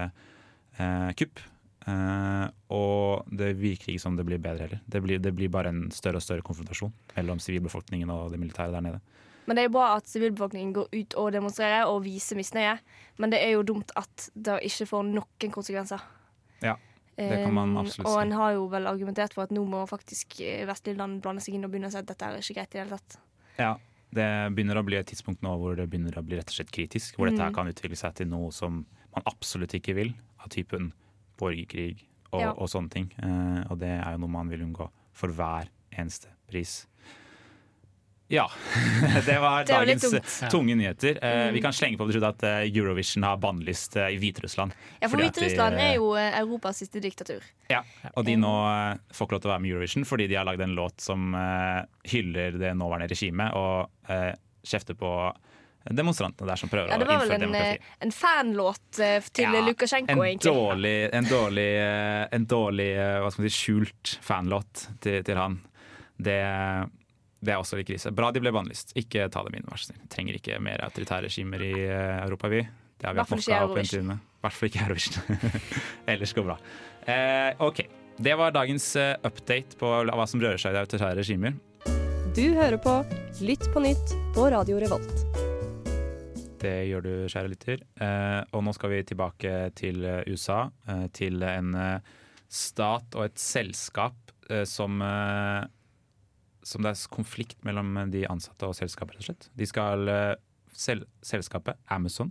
[0.79, 1.43] eh, kupp.
[1.87, 4.81] Eh, og det virker ikke som det blir bedre heller.
[4.91, 8.73] Det blir, det blir bare en større og større konfrontasjon mellom sivilbefolkningen og det militære
[8.75, 9.01] der nede.
[9.47, 12.79] Men det er jo bra at sivilbefolkningen går ut og demonstrerer og viser misnøye.
[13.23, 16.03] Men det er jo dumt at det ikke får noen konsekvenser.
[16.65, 16.75] Ja,
[17.17, 19.85] det kan man Um, si og en har jo vel argumentert for at nå må
[19.89, 22.59] faktisk eh, vestlige land blande seg inn og begynne å si at dette er ikke
[22.59, 23.17] greit i det hele tatt.
[23.57, 23.71] Ja,
[24.17, 26.75] det begynner å bli et tidspunkt nå hvor det begynner å bli rett og slett
[26.75, 27.15] kritisk.
[27.17, 27.55] Hvor dette her Mm.
[27.55, 28.85] kan utvikle seg til noe som
[29.17, 30.13] man absolutt ikke vil,
[30.43, 30.93] av typen
[31.41, 32.53] borgerkrig og, Ja.
[32.53, 33.13] og sånne ting.
[33.23, 36.87] Eh, og det er jo noe man vil unngå for hver eneste pris.
[38.29, 38.49] Ja.
[39.27, 41.19] det var Det dagens eh, tunge nyheter.
[41.23, 41.55] Eh, Mm.
[41.55, 44.73] Vi kan slenge på at eh, Eurovision har bannlyst i Hviterussland.
[45.01, 47.43] Ja, for Hviterussland er jo Europas siste diktatur.
[47.71, 47.83] ja,
[48.17, 48.51] og de nå
[49.15, 51.01] får ikke lov til å være med i Eurovision fordi de har lagd en låt
[51.01, 51.33] som
[52.05, 53.89] hyller det nåværende regimet og
[54.67, 55.13] kjefter på
[55.95, 57.91] demonstrantene der som prøver Ja, det å var vel innføre en, demokrati.
[57.91, 60.53] eh, en fanlåt eh, til Ja, Lukasjenko, En egentlig.
[60.55, 65.59] dårlig, en dårlig, eh, en dårlig hva skal man si, skjult fanlåt til, til han.
[66.17, 66.39] Det,
[67.45, 68.11] det er også litt krise.
[68.17, 68.95] Bra de ble bannlyst.
[68.97, 70.01] Ikke ta dem inn, vær så snill.
[70.13, 71.73] Trenger ikke mer autoritære regimer i
[72.25, 72.65] Europa, vi.
[72.97, 74.11] Det har vi hatt nok av opp en Eurovision.
[74.17, 75.39] I hvert fall ikke Eurovision.
[76.15, 76.59] Ellers går det bra.
[77.13, 77.85] Eh, OK.
[78.17, 78.95] Det var dagens
[79.29, 81.59] update på hva som rører seg i autoritære regimer.
[82.37, 82.97] Du hører på
[83.45, 85.26] Lytt på nytt på Radio Revolt.
[86.61, 87.83] Det gjør du, kjære lytter.
[88.01, 90.67] Eh, og nå skal vi tilbake til eh, USA.
[90.89, 91.75] Eh, til en
[92.47, 94.23] stat og et selskap
[94.71, 95.01] som
[96.63, 99.49] Som det er konflikt mellom de ansatte og selskapet, rett og slett.
[99.59, 100.07] De skal
[100.71, 102.31] sel Selskapet Amazon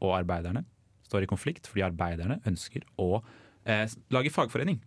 [0.00, 0.64] og arbeiderne
[1.10, 3.20] står i konflikt fordi arbeiderne ønsker å
[3.66, 4.80] eh, lage fagforening.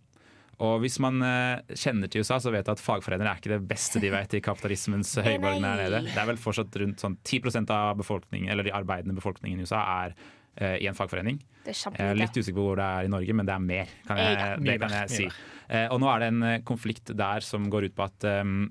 [0.62, 3.64] Og hvis man eh, kjenner til USA, så vet du at fagforenere er ikke det
[3.68, 6.04] beste de vet i kapitalismens høyborg der nede.
[6.10, 9.82] Det er vel fortsatt rundt sånn 10% av befolkningen, eller de arbeidende befolkningen i USA
[10.04, 10.14] er
[10.60, 11.40] uh, i en fagforening.
[11.64, 13.92] Det Jeg litt usikker på hvor det er i Norge, men det er mer.
[14.06, 14.48] Kan jeg, Ja.
[14.60, 15.28] det kan jeg si.
[15.72, 18.66] Eh, og nå er det en konflikt der som går ut på at um,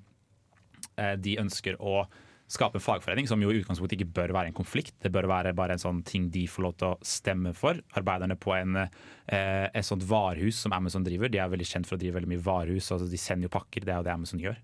[0.93, 2.03] eh, de ønsker å
[2.51, 4.93] skape en fagforening, som jo i utgangspunktet ikke bør være en konflikt.
[5.01, 7.79] Det bør være bare en sånn ting de får lov til å stemme for.
[7.97, 11.97] Arbeiderne på en, eh, et sånt varehus som Amazon driver, de er veldig kjent for
[11.97, 12.91] å drive veldig mye varehus.
[12.91, 14.57] Altså de sender jo pakker, det er jo det Amazon gjør.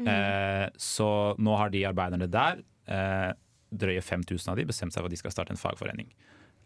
[0.00, 0.08] Mm.
[0.08, 3.32] Eh, så nå har de arbeiderne der, eh,
[3.72, 6.12] drøye 5000 av de, bestemt seg for at de skal starte en fagforening.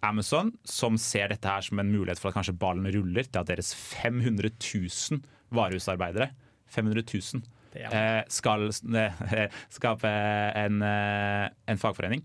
[0.03, 3.47] Amazon, som ser dette her som en mulighet for at kanskje ballen ruller til at
[3.47, 5.23] deres 500 000
[5.55, 6.31] varehusarbeidere
[6.67, 7.56] 500 000 eh,
[8.33, 10.11] skal eh, skape
[10.63, 12.25] en, eh, en fagforening.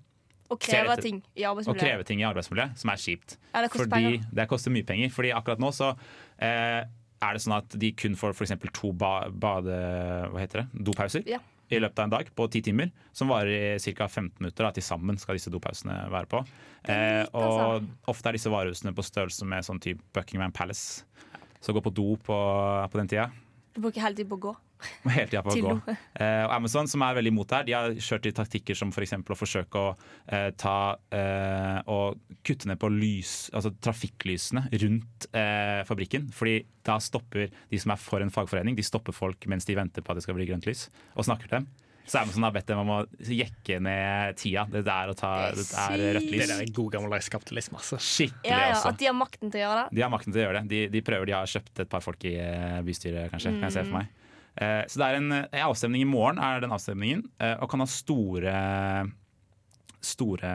[0.52, 1.80] Og kreve ting i Og arbeidsmiljøet.
[1.80, 3.38] kreve ting i arbeidsmiljøet, som er kjipt.
[3.54, 5.14] Ja, det koster Fordi det koster mye penger.
[5.16, 5.94] Fordi akkurat nå så
[6.44, 6.82] eh,
[7.22, 8.54] er det sånn at de kun får f.eks.
[8.76, 9.78] to ba bade...
[10.34, 10.84] Hva heter det?
[10.90, 11.24] Dopauser.
[11.30, 11.40] Ja.
[11.72, 14.10] I løpet av en dag på ti timer, som varer i ca.
[14.10, 14.66] 15 minutter.
[14.68, 16.42] Da, til sammen skal disse dopausene være på.
[16.92, 21.06] Eh, og ofte er disse varehusene på størrelse med sånn type Buckingham Palace.
[21.64, 22.36] Så gå på do på,
[22.92, 23.30] på den tida.
[23.72, 24.54] Du bruker hele tiden på å gå.
[25.06, 25.76] Hele tida på å gå.
[26.22, 28.90] Eh, og Amazon, som er veldig imot det her, de har kjørt i taktikker som
[28.94, 29.14] f.eks.
[29.22, 29.92] å forsøke å
[30.28, 30.76] eh, ta
[31.16, 36.30] eh, og kutte ned på lys, altså trafikklysene rundt eh, fabrikken.
[36.36, 40.02] Fordi da stopper de som er for en fagforening, de stopper folk mens de venter
[40.06, 41.70] på at det skal bli grønt lys, og snakker til dem.
[42.12, 42.96] Så Amazon har bedt dem om å
[43.30, 44.64] jekke ned tida.
[44.74, 46.42] Det er, å ta, det er rødt lys.
[46.42, 47.78] Det der er god gammeldags kapitalisme.
[47.78, 48.00] Altså.
[48.02, 48.90] Skikkelig, Ja, ja, altså.
[48.90, 49.96] At de har makten til å gjøre det.
[49.96, 50.72] De har makten til å gjøre det.
[50.74, 53.54] De, de prøver, de har kjøpt et par folk i eh, bystyret, kanskje.
[53.54, 54.00] Kan jeg se for Mm.
[54.02, 54.18] meg.
[54.60, 57.84] Eh, så det er en, en avstemning i morgen, er den avstemningen, eh, og kan
[57.84, 58.56] ha store
[60.02, 60.50] Store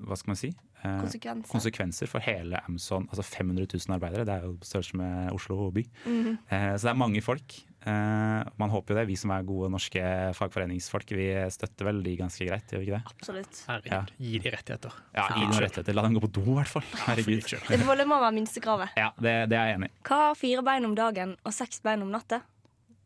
[0.00, 0.48] Hva skal man si?
[0.78, 1.50] Eh, Konsekvenser.
[1.50, 3.04] konsekvenser for hele Amazon.
[3.10, 4.24] Altså 500 000 arbeidere.
[4.24, 5.84] Det er jo størrelse med Oslo by.
[6.06, 6.78] Mm -hmm.
[6.78, 7.58] så det er mange folk.
[7.86, 9.06] Eh, man håper jo det.
[9.08, 10.02] Vi som er gode norske
[10.34, 13.14] fagforeningsfolk, vi støtter vel de ganske greit, gjør vi ikke det?
[13.14, 13.62] Absolutt.
[13.68, 14.92] Herregud, gi de rettigheter.
[15.14, 15.94] Ja, gi dem rettigheter.
[15.94, 16.86] La dem gå på do, i hvert fall.
[17.06, 17.42] Herregud.
[17.68, 18.88] Det må være minstekravet.
[18.96, 19.96] Ja, det, det er jeg enig i.
[20.08, 22.42] Hva har fire bein om dagen og seks bein om natta?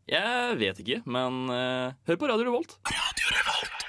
[0.09, 2.75] Jeg vet ikke, men uh, hør på Radio Revolt.
[2.91, 3.83] Radio Revolt.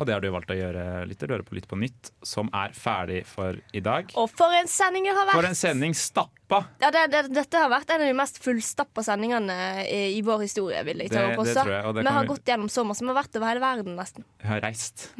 [0.00, 1.28] Og det har du valgt å gjøre, lytter.
[1.28, 4.08] Du hører på Lytt på nytt, som er ferdig for i dag.
[4.16, 5.36] Og for en sending det har vært!
[5.36, 6.62] For en sending stappa!
[6.80, 10.46] Ja, det, det, dette har vært en av de mest fullstappa sendingene i, i vår
[10.46, 10.80] historie.
[10.88, 12.86] vil jeg tørre på det tror jeg, og det Vi har vi- gått gjennom så
[12.88, 13.04] masse.
[13.04, 14.24] Vi har vært over hele verden, nesten.
[14.40, 15.10] Vi har reist.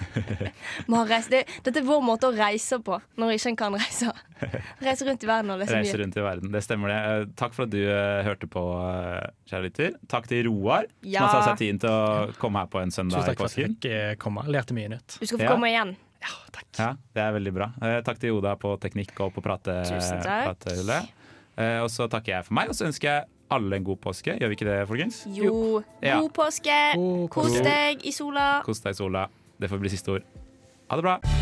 [0.88, 1.28] Vi har reist.
[1.36, 4.16] Det, dette er vår måte å reise på når ikke en kan reise.
[4.86, 6.02] Reise rundt i verden og lese Reiser mye.
[6.04, 6.52] rundt i verden.
[6.52, 6.98] Det stemmer det.
[7.10, 9.96] Eh, Takk for at du eh, hørte på, eh, kjære lytter.
[10.08, 11.20] Takk til Roar, Ja.
[11.20, 13.46] som har tatt seg tiden til å komme her på en søndag i takk for
[13.50, 14.44] at jeg fikk komme.
[14.50, 15.18] Lærte mye nytt.
[15.20, 15.52] Du skal få Ja.
[15.54, 15.96] komme igjen.
[16.78, 17.66] Ja, det er veldig bra.
[18.06, 20.44] Takk til Oda på teknikk og på prate, Tusen takk.
[20.56, 21.08] pratehullet.
[21.58, 24.38] Eh, Og så takker jeg for meg, og så ønsker jeg alle en god påske.
[24.38, 25.26] Gjør vi ikke det, folkens?
[25.28, 26.20] Jo, Ja.
[26.20, 27.28] god påske.
[27.28, 28.62] Kos deg i sola.
[28.64, 29.26] Kos deg i sola.
[29.60, 30.22] Det får bli siste ord.
[30.88, 31.41] Ha det bra.